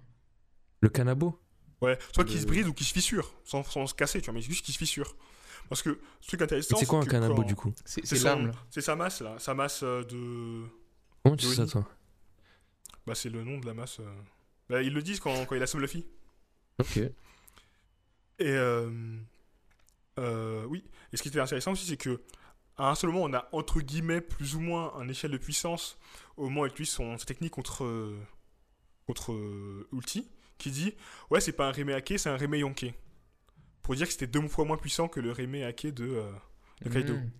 [0.80, 1.38] Le Kanabo
[1.82, 4.26] Ouais, soit qu'il Le- se brise ou qu'il se fissure, sans, sans se casser, tu
[4.26, 5.16] vois, mais juste qu'il se fissure.
[5.70, 6.76] Parce que ce truc intéressant.
[6.76, 7.72] C'est quoi un Kanabo quand- du coup?
[7.84, 8.52] C'est l'arme, là.
[8.70, 9.38] C'est sa masse, là.
[9.38, 10.66] Sa masse euh, de.
[11.22, 11.88] Comment tu sais ça toi?
[13.06, 13.98] Bah, c'est le nom de la masse.
[14.00, 14.22] euh.
[14.68, 16.04] Bah, ils le disent quand, quand il assomme Luffy.
[16.78, 16.98] Ok.
[16.98, 17.12] Et
[18.40, 18.90] euh,
[20.20, 22.20] euh, oui, et ce qui était intéressant aussi, c'est que
[22.76, 25.98] à un seul moment, on a entre guillemets plus ou moins un échelle de puissance
[26.36, 28.18] au moment où il utilise son, sa technique contre, euh,
[29.06, 30.28] contre euh, Ulti,
[30.58, 30.94] qui dit
[31.30, 32.94] Ouais, c'est pas un Reme Hake, c'est un Reme Yonke.
[33.82, 36.30] Pour dire que c'était deux fois moins puissant que le Hake de, euh,
[36.82, 37.14] de Kaido.
[37.14, 37.30] Mhm.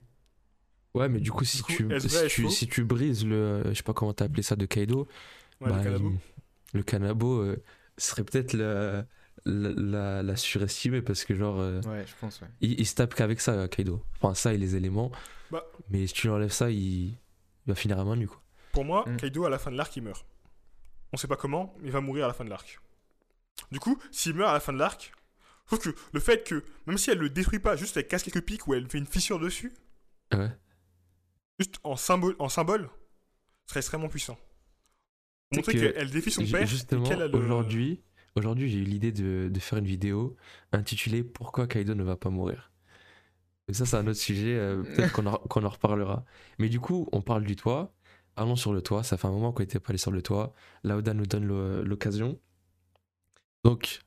[0.94, 2.84] Ouais, mais du coup, si, Du coup, tu, est-ce si, vrai, tu, est-ce si tu
[2.84, 3.62] brises le.
[3.68, 5.06] Je sais pas comment t'as appelé ça de Kaido.
[5.60, 6.10] Ouais, bah, le Kanabo.
[6.10, 6.18] il-
[6.78, 7.54] le Kanabo
[7.96, 9.06] serait peut-être la,
[9.44, 12.48] la, surestimée parce que, genre, euh, Ouais, je pense, ouais.
[12.60, 14.02] il, il se tape qu'avec ça, Kaido.
[14.20, 15.10] Enfin, ça et les éléments.
[15.50, 15.64] Bah.
[15.90, 17.16] Mais si tu lui enlèves ça, il, il
[17.66, 18.40] va finir à main nue, quoi.
[18.72, 19.16] Pour moi, Mm.
[19.16, 20.24] Kaido, à la fin de l'arc, il meurt.
[21.12, 22.78] On sait pas comment, mais il va mourir à la fin de l'arc.
[23.72, 25.12] Du coup, s'il meurt à la fin de l'arc,
[25.70, 28.22] je trouve que le fait que, même si elle le détruit pas, juste elle casse
[28.22, 29.72] quelques pics ou elle fait une fissure dessus,
[30.32, 30.50] Ouais.
[31.58, 32.88] juste en symbole, en symbole
[33.66, 34.38] serait extrêmement puissant.
[35.52, 37.36] Montrer que qu'elle défie son père Justement, et qu'elle a le...
[37.36, 38.00] aujourd'hui,
[38.36, 40.36] aujourd'hui j'ai eu l'idée de, faire une vidéo
[40.72, 42.70] intitulée Pourquoi Kaido ne va pas mourir?
[43.68, 45.12] Mais ça, c'est un autre sujet, euh, peut-être
[45.48, 46.24] qu'on en, reparlera.
[46.58, 47.94] Mais du coup, on parle du toit.
[48.34, 49.04] Allons sur le toit.
[49.04, 50.54] Ça fait un moment qu'on n'était pas allé sur le toit.
[50.82, 51.46] Laoda nous donne
[51.82, 52.38] l'occasion.
[53.64, 54.00] Donc,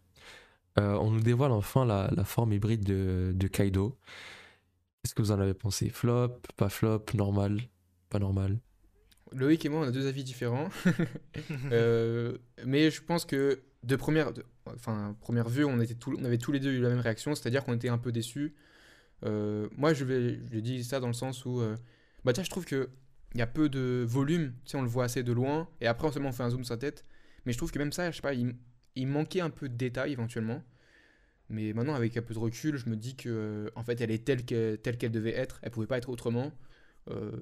[0.80, 3.98] euh, on nous dévoile enfin la, forme hybride de, de Kaido.
[5.02, 5.90] Qu'est-ce que vous en avez pensé?
[5.90, 7.62] Flop, pas flop, normal,
[8.10, 8.60] pas normal?
[9.34, 10.70] Loïc et moi, on a deux avis différents.
[11.72, 14.32] Euh, mais je pense que de première,
[14.66, 17.36] enfin, première vue, on, était tous- on avait tous les deux eu la même réaction,
[17.36, 18.56] c'est-à-dire qu'on était un peu déçus.
[19.26, 20.06] Euh, moi, je
[20.60, 21.76] dis ça dans le sens où, euh,
[22.26, 22.90] bah tiens, je trouve que
[23.34, 25.88] il y a peu de volume, tu sais, on le voit assez de loin, et
[25.88, 27.04] après seulement on fait un zoom sur sa tête.
[27.46, 30.12] Mais je trouve que même ça, je sais pas, il, manquait un peu de détails
[30.14, 30.64] éventuellement.
[31.50, 34.12] Mais maintenant, avec un peu de recul, je me dis que, euh, en fait, elle
[34.12, 35.60] est telle que- telle qu'elle devait être.
[35.64, 36.52] Elle pouvait pas être autrement.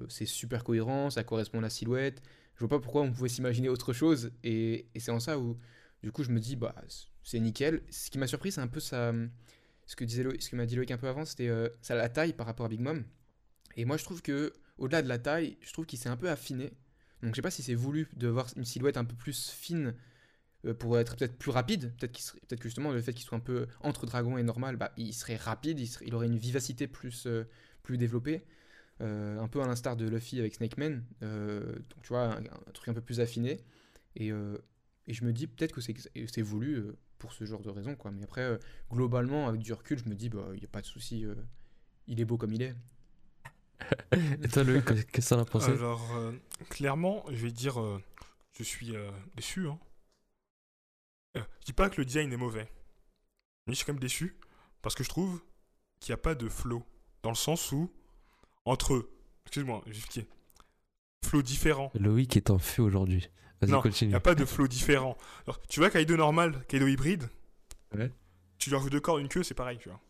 [0.08, 2.20] C'est super cohérent, ça correspond à la silhouette.
[2.56, 4.32] Je vois pas pourquoi on pouvait s'imaginer autre chose.
[4.44, 5.56] Et, et c'est en ça où,
[6.02, 6.74] du coup, je me dis, bah,
[7.22, 7.82] c'est nickel.
[7.90, 9.12] Ce qui m'a surpris, c'est un peu ça.
[9.86, 12.08] Ce que, disait ce que m'a dit Loïc un peu avant, c'était euh, ça, la
[12.08, 13.04] taille par rapport à Big Mom.
[13.76, 16.30] Et moi, je trouve que, au-delà de la taille, je trouve qu'il s'est un peu
[16.30, 16.72] affiné.
[17.22, 19.94] Donc, je sais pas si c'est voulu de voir une silhouette un peu plus fine
[20.66, 21.92] euh, pour être peut-être plus rapide.
[21.98, 24.76] Peut-être qu'il serait- que justement, le fait qu'il soit un peu entre dragon et normal,
[24.76, 27.44] bah, il serait rapide, il, aurait une vivacité plus, euh,
[27.82, 28.44] plus développée.
[29.00, 31.04] Euh, un peu à l'instar de Luffy avec Snake Man.
[31.22, 33.60] Euh, donc, tu vois, un, un truc un peu plus affiné.
[34.16, 34.58] Et, euh,
[35.06, 35.94] et je me dis peut-être que c'est
[36.28, 37.94] c'est voulu euh, pour ce genre de raison.
[37.96, 38.10] Quoi.
[38.10, 38.58] Mais après, euh,
[38.90, 41.24] globalement, avec du recul, je me dis, bah, il n'y a pas de souci.
[41.24, 41.34] euh,
[42.08, 42.74] il est beau comme il est.
[44.42, 45.70] Et toi, Loïc, qu'est-ce que t'en as pensé?
[45.70, 46.32] Alors, euh,
[46.70, 48.02] clairement, je vais dire, euh,
[48.52, 49.66] je suis euh, déçu.
[49.68, 49.78] Hein.
[51.36, 52.70] Euh, je dis pas que le design est mauvais,
[53.66, 54.36] mais je suis quand même déçu
[54.82, 55.40] parce que je trouve
[56.00, 56.84] qu'il n'y a pas de flow.
[57.22, 57.90] Dans le sens où,
[58.64, 59.08] entre,
[59.46, 60.28] excuse-moi, je vais expliquer,
[61.24, 61.90] flow différent.
[61.94, 63.28] Loïc est en feu aujourd'hui.
[63.68, 65.16] Non, Il n'y a pas de flow différent.
[65.46, 67.28] Alors, tu vois, Kaido normal, Kaido hybride,
[67.94, 68.10] Ouais.
[68.58, 70.00] tu lui rajoutes deux cordes, une queue, c'est pareil, tu vois.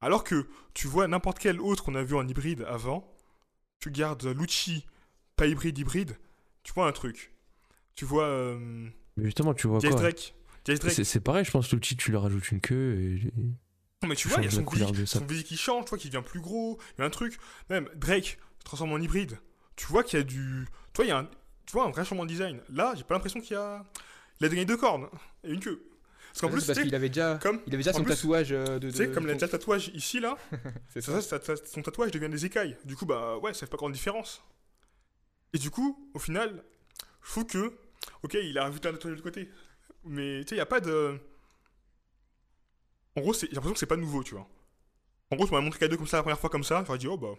[0.00, 3.06] Alors que tu vois n'importe quel autre qu'on a vu en hybride avant,
[3.80, 4.86] tu gardes Lucci,
[5.36, 6.16] pas hybride, hybride,
[6.62, 7.34] tu vois un truc.
[7.94, 10.34] Tu vois euh, Mais justement, tu vois quoi Drake.
[10.64, 11.04] Drake.
[11.04, 13.32] C'est pareil, je pense, l'outil, tu lui rajoutes une queue et...
[14.02, 15.98] Non, mais tu tu vois, il y a son physique, son qui change, tu vois,
[15.98, 17.38] qu'il devient plus gros, il y a un truc.
[17.68, 19.38] Même Drake se transforme en hybride.
[19.76, 20.66] Tu vois qu'il y a du.
[20.94, 21.28] Tu vois, il y a un,
[21.70, 22.60] tu vois, un vrai changement de design.
[22.70, 23.84] Là, j'ai pas l'impression qu'il y a.
[24.40, 25.08] Il a gagné deux cornes
[25.44, 25.80] et une queue.
[26.28, 27.60] Parce qu'en Ouais, plus, parce qu'il avait déjà, comme.
[27.66, 28.90] il avait déjà son plus, tatouage euh, de.
[28.90, 30.36] Tu sais, de- comme il a déjà le tatouage ici, là,
[30.88, 31.38] C'est ça, ça.
[31.40, 32.76] ça, ça- son tatouage devient des écailles.
[32.84, 34.42] Du coup, bah ouais, ça fait pas grande différence.
[35.52, 36.64] Et du coup, au final,
[37.24, 37.72] je trouve que.
[38.22, 39.48] Ok, il a rajouté un tatouage de l'autre côté.
[40.04, 41.18] Mais tu sais, il n'y a pas de.
[43.16, 44.48] En gros, j'ai l'impression que c'est pas nouveau, tu vois.
[45.30, 46.82] En gros, tu m'as montré Kaido comme ça la première fois, comme ça.
[46.86, 47.34] J'aurais dit, oh bah.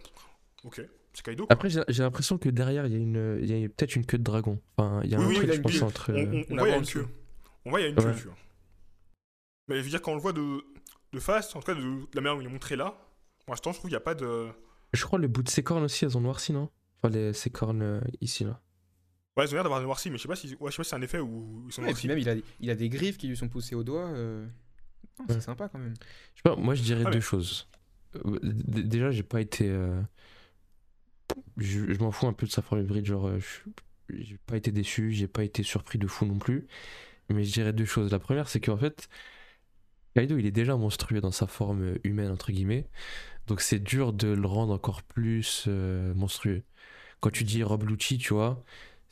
[0.64, 0.80] Ok,
[1.20, 1.46] Kaido.
[1.50, 4.16] Après, j'ai l'impression que derrière, il y a, une, il y a peut-être une queue
[4.18, 4.58] de dragon.
[4.76, 5.82] Enfin, il y a Oui, un oui, truc, a je une pense, queue.
[5.84, 6.12] entre...
[6.12, 7.06] on, euh, on- on voit, il y a une queue.
[7.66, 8.16] On voit, il y a une queue, Ouais.
[8.16, 8.36] tu vois.
[9.68, 10.64] Mais je veux dire, quand on le voit de,
[11.12, 12.96] de face, en tout cas de, de la manière où il est montré là,
[13.44, 14.48] pour l'instant, je trouve qu'il n'y a pas de.
[14.92, 16.70] Je crois le bout de ses cornes aussi, elles ont noirci, non?
[17.02, 18.60] Enfin, les, ses cornes euh, ici, là.
[19.36, 20.84] Ouais, ils ont l'air d'avoir noirci, mais je sais pas si, ouais, je sais pas
[20.84, 22.06] si c'est un effet où ils sont Ouais, et noircis.
[22.06, 24.08] puis même, il a, il a des griffes qui lui sont poussées au doigt.
[24.08, 24.44] euh,
[25.18, 25.40] non, C'est Ouais.
[25.40, 25.94] sympa quand même.
[26.34, 27.68] Je sais pas, moi, je dirais Ah, deux mais- choses.
[28.16, 29.68] Euh, Déjà, j'ai pas été...
[29.70, 30.00] euh,
[31.62, 33.26] Je, m'en fous un peu de sa forme hybride, genre...
[33.28, 33.38] euh,
[34.10, 36.66] J'ai pas été déçu, j'ai pas été surpris de fou non plus.
[37.30, 38.10] Mais je dirais deux choses.
[38.12, 39.08] La première, c'est qu'en fait,
[40.14, 42.88] Kaido, il est déjà monstrueux dans sa forme humaine, entre guillemets.
[43.46, 46.62] Donc c'est dur de le rendre encore plus euh, monstrueux.
[47.20, 48.64] Quand tu dis Rob Lucci, tu vois,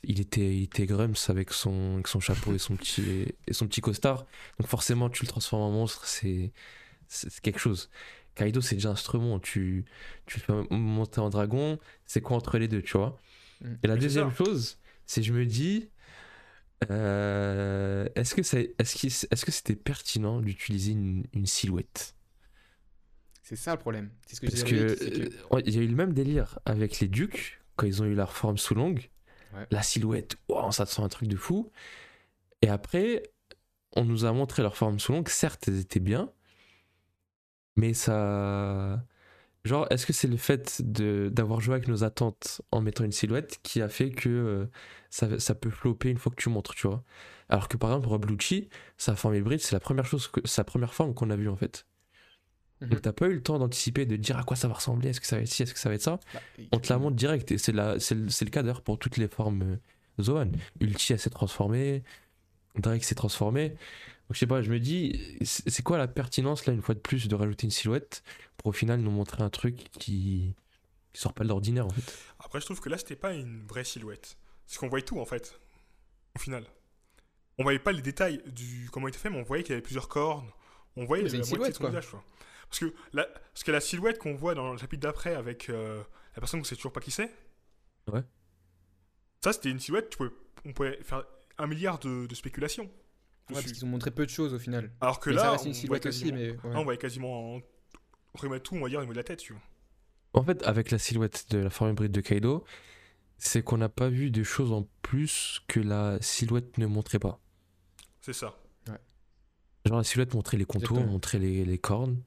[0.03, 4.25] il était, il était Grumps avec son, chapeau et son, petit, et son petit costard.
[4.59, 6.53] Donc forcément, tu le transformes en monstre, c'est
[7.41, 7.89] quelque chose.
[8.35, 9.39] Kaido, c'est déjà un instrument.
[9.39, 9.85] Tu,
[10.25, 13.17] tu fais monter en dragon, c'est quoi entre les deux, tu vois
[13.63, 13.75] Mm.
[13.83, 15.87] Et la deuxième chose, c'est je me dis,
[16.89, 22.15] euh, est-ce que c'est est-ce qu'il- est-ce que c'était pertinent d'utiliser une, une silhouette?
[23.43, 24.09] C'est ça le problème.
[24.31, 27.07] Ce que Parce que que- euh, il y a eu le même délire avec les
[27.07, 29.09] ducs quand ils ont eu leur forme sous longue.
[29.53, 29.67] Ouais.
[29.69, 31.71] La silhouette, wow, ça te sent un truc de fou.
[32.61, 33.23] Et après,
[33.95, 35.27] on nous a montré leur forme sous longue.
[35.27, 36.31] Certes, elles étaient bien,
[37.81, 39.03] mais ça.
[39.63, 43.59] Genre, est-ce que c'est le fait d'avoir joué avec nos attentes en mettant une silhouette
[43.63, 44.65] qui a fait que euh,
[45.11, 47.03] ça, ça peut flopper une fois que tu montres, tu vois?
[47.49, 50.63] Alors que par exemple, Rob Lucci, sa forme hybride, c'est la première chose, que, sa
[50.63, 51.85] première forme qu'on a vue en fait.
[52.81, 52.89] Mhm.
[52.89, 55.21] Donc t'as pas eu le temps d'anticiper, de dire à quoi ça va ressembler, est-ce
[55.21, 56.19] que ça va être ci, est-ce que ça va être ça?
[56.33, 56.41] Bah,
[56.71, 58.97] On te la montre direct et c'est la- c'est le, c'est le cas d'ailleurs pour
[58.97, 59.77] toutes les formes euh,
[60.23, 60.51] Zoan.
[60.79, 62.03] Ulti elle s'est transformée,
[62.79, 63.75] Drake s'est transformé.
[64.31, 67.01] Donc je sais pas, je me dis, c'est quoi la pertinence là une fois de
[67.01, 68.23] plus de rajouter une silhouette
[68.55, 70.55] pour au final nous montrer un truc qui,
[71.11, 72.17] qui sort pas de l'ordinaire en fait?
[72.39, 74.37] Après, je trouve que là, c'était pas une vraie silhouette.
[74.65, 75.59] Parce qu'on voyait tout, en fait,
[76.37, 76.63] au final.
[77.57, 79.73] On voyait pas les détails du comment il était fait, mais on voyait qu'il y
[79.73, 80.49] avait plusieurs cornes.
[80.95, 81.89] On voyait la une de silhouette, son quoi.
[81.89, 82.23] visage, quoi.
[82.69, 86.01] Parce que, la, parce que la silhouette qu'on voit dans le chapitre d'après avec euh,
[86.37, 87.35] la personne qu'on sait toujours pas qui c'est.
[88.09, 88.23] Ouais.
[89.43, 90.31] Ça, c'était une silhouette, tu pouvais,
[90.63, 91.25] on pouvait faire
[91.57, 92.89] un milliard de, de spéculations.
[93.51, 93.67] Ouais, dessus.
[93.69, 94.91] parce qu'ils ont montré peu de choses au final.
[95.01, 96.51] Alors que Mais là, ça reste on une voit silhouette aussi, quasiment- mais.
[96.51, 96.75] ouais.
[96.75, 97.59] on voyait quasiment
[98.33, 99.61] remettre tout, on va dire, au niveau de la tête, tu vois.
[100.33, 102.63] En fait, avec la silhouette de la forme hybride de Kaido,
[103.37, 107.39] c'est qu'on n'a pas vu de choses en plus que la silhouette ne montrait pas.
[108.21, 108.55] C'est ça.
[109.85, 111.11] Genre la silhouette montrait les contours, Exactement.
[111.13, 112.21] montrait les, les cornes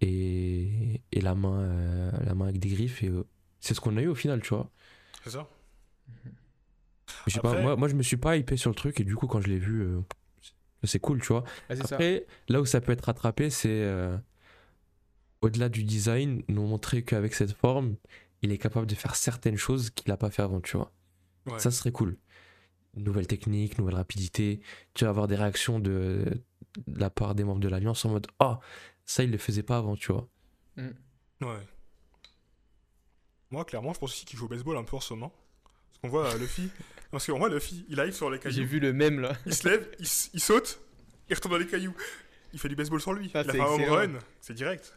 [0.00, 3.24] et, et la main euh, la main avec des griffes et euh,
[3.60, 4.68] c'est ce qu'on a eu au final, tu vois.
[5.22, 5.48] C'est ça.
[7.28, 9.14] Je sais pas, moi, moi je me suis pas hypé sur le truc et du
[9.14, 10.00] coup quand je l'ai vu, euh,
[10.84, 11.44] c'est cool, tu vois.
[11.68, 11.82] Ah, ça.
[11.94, 14.16] Après, là où ça peut être rattrapé, c'est euh,
[15.40, 17.96] au-delà du design, nous montrer qu'avec cette forme,
[18.42, 20.92] il est capable de faire certaines choses qu'il a pas fait avant, tu vois.
[21.46, 21.58] Ouais.
[21.58, 22.16] Ça serait cool.
[22.94, 24.60] Nouvelle technique, nouvelle rapidité.
[24.94, 26.42] Tu vas avoir des réactions de,
[26.86, 28.60] de la part des membres de l'Alliance en mode Ah,
[29.04, 30.28] ça il le faisait pas avant, tu vois.
[30.76, 31.66] Ouais.
[33.50, 35.32] Moi, clairement, je pense aussi qu'il joue au baseball un peu en ce moment.
[35.64, 36.70] Parce qu'on voit euh, Luffy.
[37.10, 39.32] Parce qu'on voit Luffy, il arrive sur les J'ai cailloux, vu le même là.
[39.46, 40.78] il se lève, il, s- il saute,
[41.30, 41.94] il retombe dans les cailloux.
[42.52, 43.30] Il fait du baseball sur lui.
[43.34, 44.94] Ah, il a c'est fait un home run, c'est direct.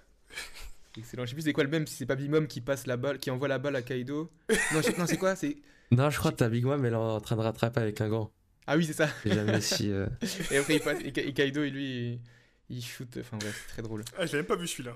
[0.98, 1.24] Excellent.
[1.24, 3.18] Je sais plus c'est quoi le même, si c'est pas Bimom qui passe la balle,
[3.18, 4.30] qui envoie la balle à Kaido.
[4.74, 5.36] Non, je- non c'est quoi?
[5.36, 5.58] C'est
[5.92, 8.10] Non, je crois que t'as Big Mom, elle est en train de rattraper avec un
[8.10, 8.32] gant.
[8.68, 9.10] Ah oui, c'est ça.
[9.26, 9.90] J'ai jamais si.
[9.92, 10.08] euh,
[10.52, 12.22] Et après il passe et, Ka- et Kaido, il, lui,
[12.70, 13.08] il, il shoot.
[13.20, 14.04] Enfin bref, c'est très drôle.
[14.18, 14.96] Ah, je même pas vu celui-là.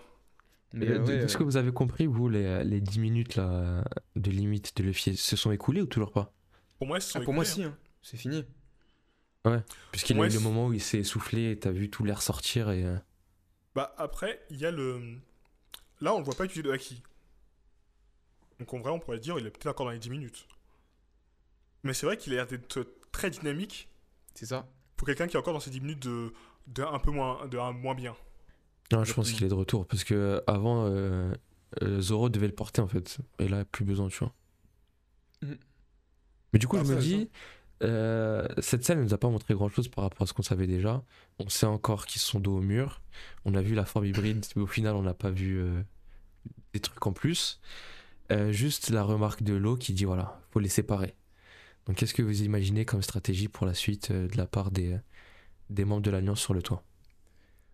[0.73, 2.81] Mais euh, euh, de, ouais, de ce euh, que vous avez compris, vous, les, les
[2.81, 3.83] 10 minutes là,
[4.15, 6.33] de limite de Luffy se sont écoulées ou toujours pas?
[6.77, 7.77] Pour moi, ils se sont ah, pour moi écoulés, si, hein.
[8.01, 8.45] c'est fini.
[9.91, 12.03] Puisqu'il y a Ouais, eu le moment où il s'est essoufflé et t'as vu tout
[12.03, 12.83] l'air sortir et.
[12.83, 12.97] euh,
[13.75, 15.19] Bah, après, il y a le.
[16.01, 17.03] Là, on le voit pas utiliser de haki.
[18.59, 20.47] Donc, en vrai, on pourrait dire il est peut-être encore dans les 10 minutes.
[21.83, 23.87] Mais c'est vrai qu'il a l'air d'être très dynamique
[24.33, 24.67] C'est ça.
[24.97, 26.33] pour quelqu'un qui est encore dans ses 10 minutes de,
[26.67, 28.15] de un peu moins, de un moins bien.
[28.91, 31.31] Non, je pense qu'il est de retour parce que euh, avant euh,
[31.99, 34.33] Zoro devait le porter en fait et là plus besoin tu vois.
[35.43, 35.57] Mhm.
[36.55, 37.29] Mais du coup Ah, je me dis
[37.83, 40.41] euh, cette scène ne nous a pas montré grand chose par rapport à ce qu'on
[40.41, 41.03] savait déjà.
[41.37, 43.01] On sait encore qu'ils sont dos au mur.
[43.43, 45.81] On a vu la forme hybride mais au final on n'a pas vu euh,
[46.71, 47.59] des trucs en plus.
[48.31, 51.13] Euh, juste la remarque de l'eau qui dit voilà faut les séparer.
[51.87, 54.97] Donc qu'est-ce que vous imaginez comme stratégie pour la suite de la part des,
[55.69, 56.85] des membres de l'alliance sur le toit?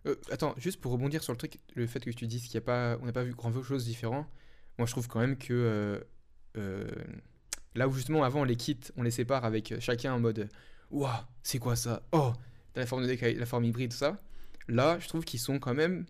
[0.08, 2.58] Euh, attends, juste pour rebondir sur le truc, le fait que tu dises qu'il y
[2.58, 4.26] a pas, on n'a pas vu grand chose différent.
[4.80, 6.04] Moi, je trouve quand même que
[7.76, 10.50] là où justement avant on les quitte, on les sépare avec chacun en mode,
[10.92, 11.10] waouh,
[11.44, 12.04] c'est quoi ça?
[12.12, 12.34] Oh,
[12.74, 14.18] t'as la forme de la forme hybride, tout ça.
[14.68, 16.06] Là, je trouve qu'ils sont quand même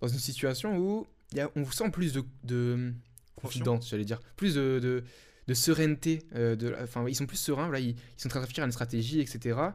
[0.00, 2.92] dans une situation où y a, on sent plus de, de
[3.36, 5.04] confidence, j'allais dire, plus de, de,
[5.46, 6.22] de sérénité.
[6.34, 7.70] euh, de, enfin, ils sont plus sereins.
[7.70, 9.74] Là, ils, ils sont en train de réfléchir à une stratégie, etc.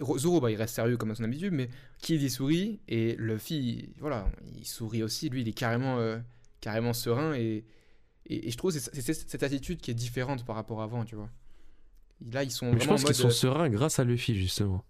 [0.00, 1.68] Ro- Zoro, bah, il reste sérieux comme à son habitude, mais
[2.00, 5.28] Kid il sourit et Luffy, voilà, il sourit aussi.
[5.28, 6.18] Lui, il est carrément, euh,
[6.60, 7.64] carrément serein et,
[8.26, 11.04] et, et je trouve que c'est cette attitude qui est différente par rapport à avant,
[11.04, 11.30] tu vois.
[12.32, 14.84] Là, ils sont Mais je pense qu'ils sont sereins grâce à Luffy justement.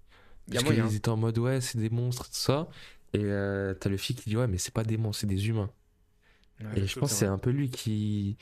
[0.51, 2.69] Parce qu'ils étaient en mode ouais, c'est des monstres, tout ça.
[3.13, 5.71] Et euh, t'as Luffy qui dit ouais, mais c'est pas des monstres, c'est des humains.
[6.61, 8.37] Ouais, et je pense que c'est un peu lui qui,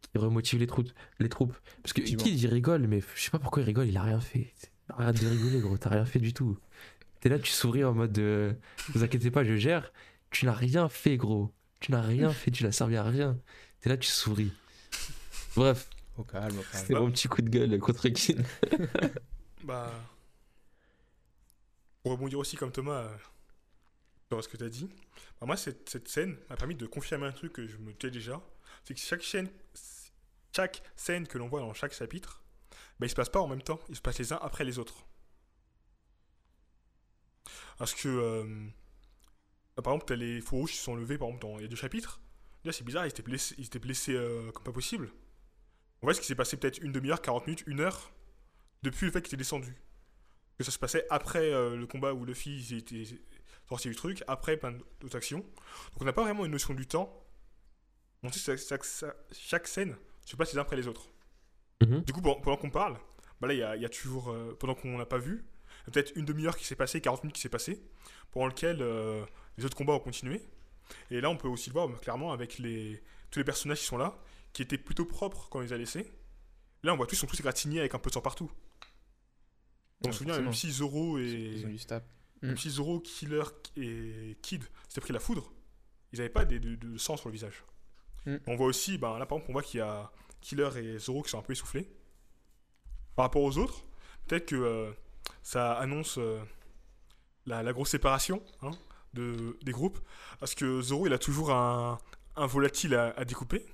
[0.00, 0.90] qui remotive les troupes.
[1.18, 1.54] Les troupes.
[1.82, 2.00] Parce que.
[2.00, 4.52] Kid il rigole, mais je sais pas pourquoi il rigole, il a rien fait.
[4.88, 6.58] Arrête de rigoler, gros, t'as rien fait du tout.
[7.20, 8.52] T'es là, tu souris en mode euh,
[8.90, 9.92] vous inquiétez pas, je gère.
[10.30, 11.52] Tu n'as rien fait, gros.
[11.80, 13.38] Tu n'as rien fait, tu n'as servi à rien.
[13.80, 14.52] T'es là, tu souris.
[15.54, 16.84] Bref, Au calme, au calme.
[16.86, 18.44] C'est mon petit coup de gueule contre Kid.
[19.64, 19.90] Bah.
[22.02, 23.16] Pour rebondir aussi comme Thomas euh,
[24.28, 24.88] sur ce que tu as dit,
[25.40, 28.12] bah, moi cette, cette scène m'a permis de confirmer un truc que je me disais
[28.12, 28.40] déjà,
[28.84, 29.48] c'est que chaque chaîne,
[30.54, 32.44] chaque scène que l'on voit dans chaque chapitre,
[33.00, 34.78] bah, il se passe pas en même temps, il se passe les uns après les
[34.78, 35.04] autres.
[37.78, 38.44] Parce que, euh,
[39.76, 41.64] bah, par exemple, t'as les faux rouges qui sont levés, par exemple, dans il y
[41.64, 42.20] a deux chapitres.
[42.66, 45.08] Là, c'est bizarre, ils étaient blessés, ils étaient blessés euh, comme pas possible.
[46.02, 48.10] On voit ce qui s'est passé peut-être une demi-heure, 40 minutes, une heure,
[48.82, 49.76] depuis le fait qu'il était descendu.
[50.58, 53.04] Que ça se passait après euh, le combat où Luffy il était
[53.68, 55.38] sorti du truc, après plein d'autres actions.
[55.38, 57.24] Donc on n'a pas vraiment une notion du temps.
[58.24, 58.84] On sait que chaque,
[59.32, 61.08] chaque- scène se passe les uns après les autres.
[61.82, 62.00] Mhm.
[62.02, 62.98] Du coup, pendant, qu'on parle,
[63.40, 65.44] bah là, il y a, il y a toujours, euh, pendant qu'on n'a pas vu,
[65.44, 67.80] il y a peut-être une demi-heure qui s'est passée, 40 minutes qui s'est passée,
[68.32, 69.24] pendant lequel euh,
[69.56, 70.42] les autres combats ont continué.
[71.10, 73.86] Et là, on peut aussi le voir bah, clairement avec les, tous les personnages qui
[73.86, 74.18] sont là,
[74.52, 76.10] qui étaient plutôt propres quand on les a laissés.
[76.82, 78.50] Là, on voit tous, ils sont tous égratignés avec un peu de sang partout.
[80.04, 81.62] On se souvient, même si Zoro et,
[82.42, 82.56] même Mm.
[82.58, 83.42] si Zoro, Killer
[83.76, 85.50] et Kid s'étaient pris la foudre,
[86.12, 87.64] ils n'avaient pas de, de- de sang sur le visage.
[88.26, 88.36] Mm.
[88.46, 91.22] On voit aussi, ben, là par exemple, on voit qu'il y a Killer et Zoro
[91.22, 91.90] qui sont un peu essoufflés.
[93.16, 93.82] Par rapport aux autres,
[94.26, 94.92] peut-être que euh,
[95.42, 96.38] ça annonce euh,
[97.46, 98.72] la, la grosse séparation hein,
[99.16, 99.98] de, des groupes.
[100.38, 101.98] Parce que Zoro, il a toujours un,
[102.36, 103.66] un volatile à, à découper.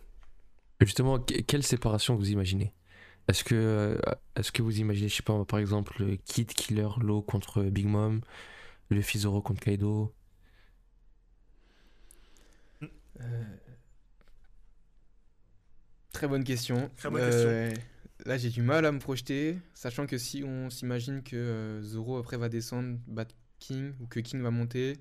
[0.81, 2.73] Justement, que- quelle séparation vous imaginez?
[3.29, 3.99] Est-ce que, euh,
[4.37, 8.21] est-ce que vous imaginez, je sais pas, par exemple, Kid Killer Law contre Big Mom,
[8.91, 10.13] Luffy Zoro contre Kaido?
[13.21, 13.45] Euh,
[16.13, 16.91] Très bonne question.
[16.97, 17.73] Très bonne Euh,
[18.25, 22.19] Là, j'ai du mal à me projeter, sachant que si on s'imagine que euh, Zoro
[22.19, 24.99] après va descendre, battre King, ou que King va monter,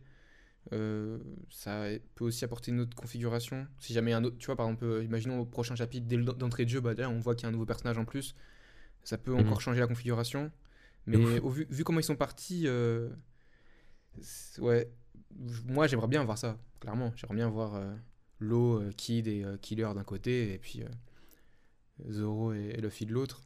[0.73, 1.17] euh,
[1.49, 3.67] ça peut aussi apporter une autre configuration.
[3.79, 6.23] Si jamais un autre, tu vois, par exemple, euh, imaginons au prochain chapitre, dès le-
[6.23, 8.35] d'entrée de jeu, bah, là, on voit qu'il y a un nouveau personnage en plus,
[9.03, 9.39] ça peut Mhm.
[9.41, 10.51] encore changer la configuration.
[11.07, 13.09] Mais au vu, vu comment ils sont partis, euh,
[14.59, 14.89] ouais,
[15.65, 17.11] moi j'aimerais bien voir ça, clairement.
[17.15, 17.75] J'aimerais bien voir
[18.41, 20.83] euh, Kid et Killer d'un côté, et puis
[22.09, 23.41] Zoro et, et Luffy de l'autre.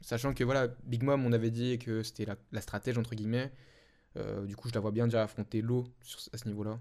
[0.00, 3.52] Sachant que voilà, Big Mom, on avait dit que c'était la, la stratège entre guillemets.
[4.16, 5.62] Euh, du coup, je la vois bien déjà affronter
[6.02, 6.78] sur, à ce niveau-là.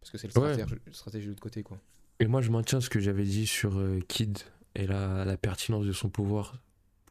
[0.00, 0.54] Parce que c'est le Ouais.
[0.54, 1.78] stratège, le stratège de l'autre côté, quoi.
[2.20, 4.38] Et moi, je maintiens ce que j'avais dit sur euh, Kid
[4.74, 6.56] et la, la pertinence de son pouvoir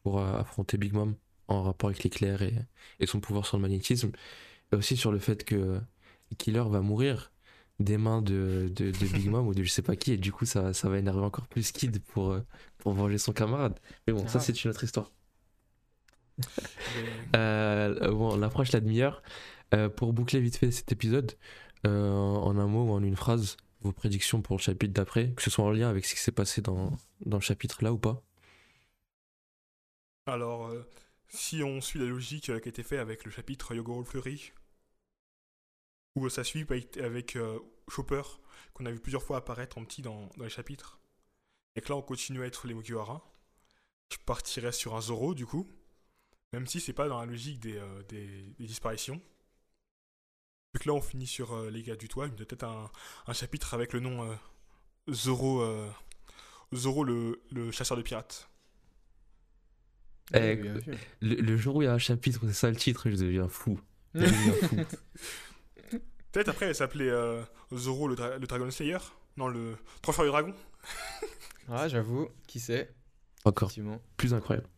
[0.02, 1.14] pour euh, affronter Big Mom
[1.48, 2.54] en rapport avec l'éclair et,
[3.00, 4.10] et son pouvoir sur le magnétisme.
[4.72, 5.80] Et aussi sur le fait que
[6.38, 7.30] Killer va mourir
[7.78, 10.32] des mains de, de, de Big Mom ou de je sais pas qui, et du
[10.32, 12.40] coup, ça, ça va énerver encore plus Kid pour, euh,
[12.78, 13.78] pour venger son camarade.
[14.06, 14.40] Mais bon, ça, Ah.
[14.40, 15.10] c'est une autre histoire.
[17.34, 19.22] Euh, bon, on approche la demi-heure.
[19.72, 21.32] Euh, pour boucler vite fait cet épisode,
[21.86, 25.40] euh, en un mot ou en une phrase, vos prédictions pour le chapitre d'après, que
[25.40, 26.92] ce soit en lien avec ce qui s'est passé dans,
[27.24, 28.22] dans le chapitre là ou pas?
[30.26, 30.70] Alors,
[31.28, 34.52] si on suit la logique qui a été faite avec le chapitre Yogoro Fleury,
[36.18, 36.66] euh, ça suit
[37.00, 38.22] avec euh, Chopper,
[38.74, 41.00] qu'on a vu plusieurs fois apparaître en petit dans, dans les chapitres,
[41.74, 43.24] et que là on continue à être les Mugiwara,
[44.12, 45.70] je partirais sur un Zoro du coup,
[46.52, 48.26] même si c'est pas dans la logique des, euh, des,
[48.58, 49.20] des disparitions.
[50.74, 52.64] Vu que là on finit sur euh, les gars du toit, il y a peut-être
[52.64, 52.90] un,
[53.26, 54.34] un chapitre avec le nom euh,
[55.10, 55.90] Zoro, euh,
[56.74, 58.48] Zoro le, le chasseur de pirates.
[60.34, 60.54] Eh.
[60.56, 60.80] Le,
[61.20, 63.48] le jour où il y a un chapitre où c'est ça le titre, je deviens
[63.48, 63.78] fou.
[64.14, 64.76] Je deviens fou.
[66.32, 67.42] Peut-être après, elle s'appelait euh,
[67.74, 68.96] Zoro le, dra- le Dragon Slayer
[69.36, 70.54] Non, le Transfert du Dragon
[71.68, 72.94] Ah, j'avoue, qui sait
[73.44, 73.70] Encore
[74.16, 74.68] plus incroyable.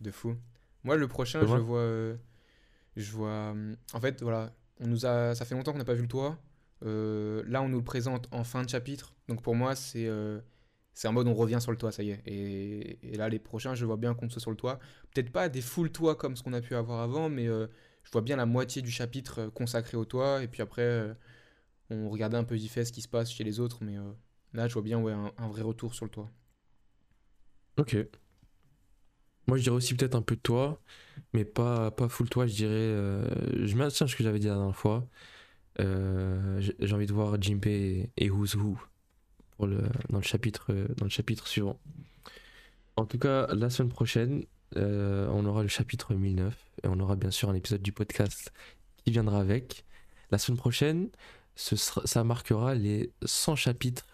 [0.00, 0.36] De fou.
[0.84, 1.78] Moi, le prochain, Et je vois.
[1.80, 2.16] euh,
[2.96, 3.50] je vois.
[3.50, 4.52] hum, En fait, voilà.
[4.80, 5.34] On nous a...
[5.34, 6.38] Ça fait longtemps qu'on n'a pas vu le toit.
[6.84, 9.14] Euh, là, on nous le présente en fin de chapitre.
[9.28, 10.06] Donc, pour moi, c'est.
[10.06, 10.40] euh,
[10.94, 12.22] C'est un mode on revient sur le toit, ça y est.
[12.26, 14.78] Et, et là, les prochains, je vois bien qu'on soit sur le toit.
[15.14, 17.66] Peut-être pas des full toits comme ce qu'on a pu avoir avant, mais euh,
[18.04, 20.42] je vois bien la moitié du chapitre euh, consacré au toit.
[20.42, 21.14] Et puis après, euh,
[21.90, 23.78] on regardait un peu vite fait ce qui se passe chez les autres.
[23.84, 24.12] Mais euh,
[24.54, 26.30] là, je vois bien ouais, un, un vrai retour sur le toit.
[27.76, 27.94] Ok.
[29.46, 30.80] Moi, je dirais aussi peut-être un peu de toi,
[31.32, 32.72] mais pas, pas full toi, je dirais.
[32.72, 35.06] euh, je maintiens ce que j'avais dit la dernière fois.
[35.80, 38.78] Euh, j'ai envie de voir Jinpei et, et Who's Who
[39.58, 41.78] dans, le chapitre, dans le chapitre suivant.
[42.96, 44.44] En tout cas, la semaine prochaine,
[44.76, 48.52] euh, on aura le chapitre 1009 et on aura bien sûr un épisode du podcast
[49.04, 49.84] qui viendra avec.
[50.30, 51.10] La semaine prochaine,
[51.54, 54.06] ça marquera les 100 chapitres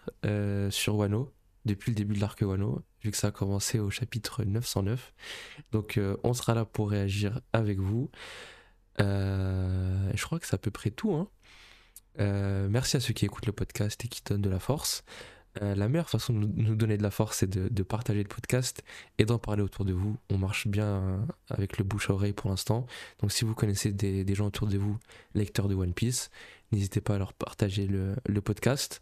[0.69, 1.31] sur Wano
[1.65, 5.13] depuis le début de l'arc Wano, vu que ça a commencé au chapitre 909.
[5.71, 8.09] Donc euh, on sera là pour réagir avec vous.
[8.99, 11.13] Euh, je crois que c'est à peu près tout.
[11.13, 11.27] hein.
[12.19, 15.03] Euh, merci à ceux qui écoutent le podcast et qui donnent de la force.
[15.59, 18.83] La meilleure façon de nous, donner de la force, c'est de, partager le podcast
[19.17, 20.17] et d'en parler autour de vous.
[20.29, 22.85] On marche bien avec le bouche à oreille pour l'instant.
[23.19, 24.97] Donc si vous connaissez des, gens autour de vous,
[25.35, 26.29] lecteurs de One Piece,
[26.71, 29.01] n'hésitez pas à leur partager le podcast.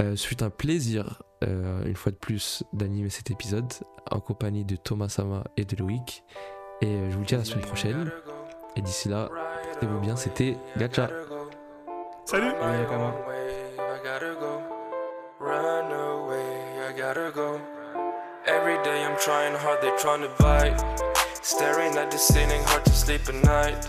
[0.00, 3.72] Euh, ce fut un plaisir, euh, une fois de plus, d'animer cet épisode
[4.10, 6.22] en compagnie de Thomas Sama et de Loïc.
[6.82, 8.10] Et euh, je vous dis à la semaine prochaine.
[8.76, 9.30] Et d'ici là,
[9.70, 11.08] portez-vous bien, c'était Gacha.
[12.26, 13.14] Salut Allez, Nakama.
[13.78, 14.60] I gotta go.
[15.40, 17.58] Run away, I gotta go.
[18.46, 20.76] Every day I'm trying hard, they trying to bite.
[21.42, 23.86] Staring at the ceiling, hard to sleep at night.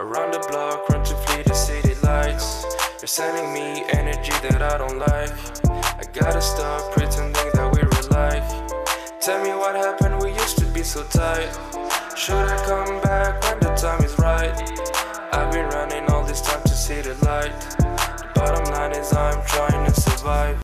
[0.00, 2.64] Around the block, run to flee the city lights.
[3.02, 5.32] You're sending me energy that I don't like.
[5.98, 8.46] I gotta stop pretending that we're alive.
[9.20, 11.50] Tell me what happened, we used to be so tight.
[12.16, 14.54] Should I come back when the time is right?
[15.34, 17.50] I've been running all this time to see the light.
[17.80, 20.60] The bottom line is I'm trying to survive.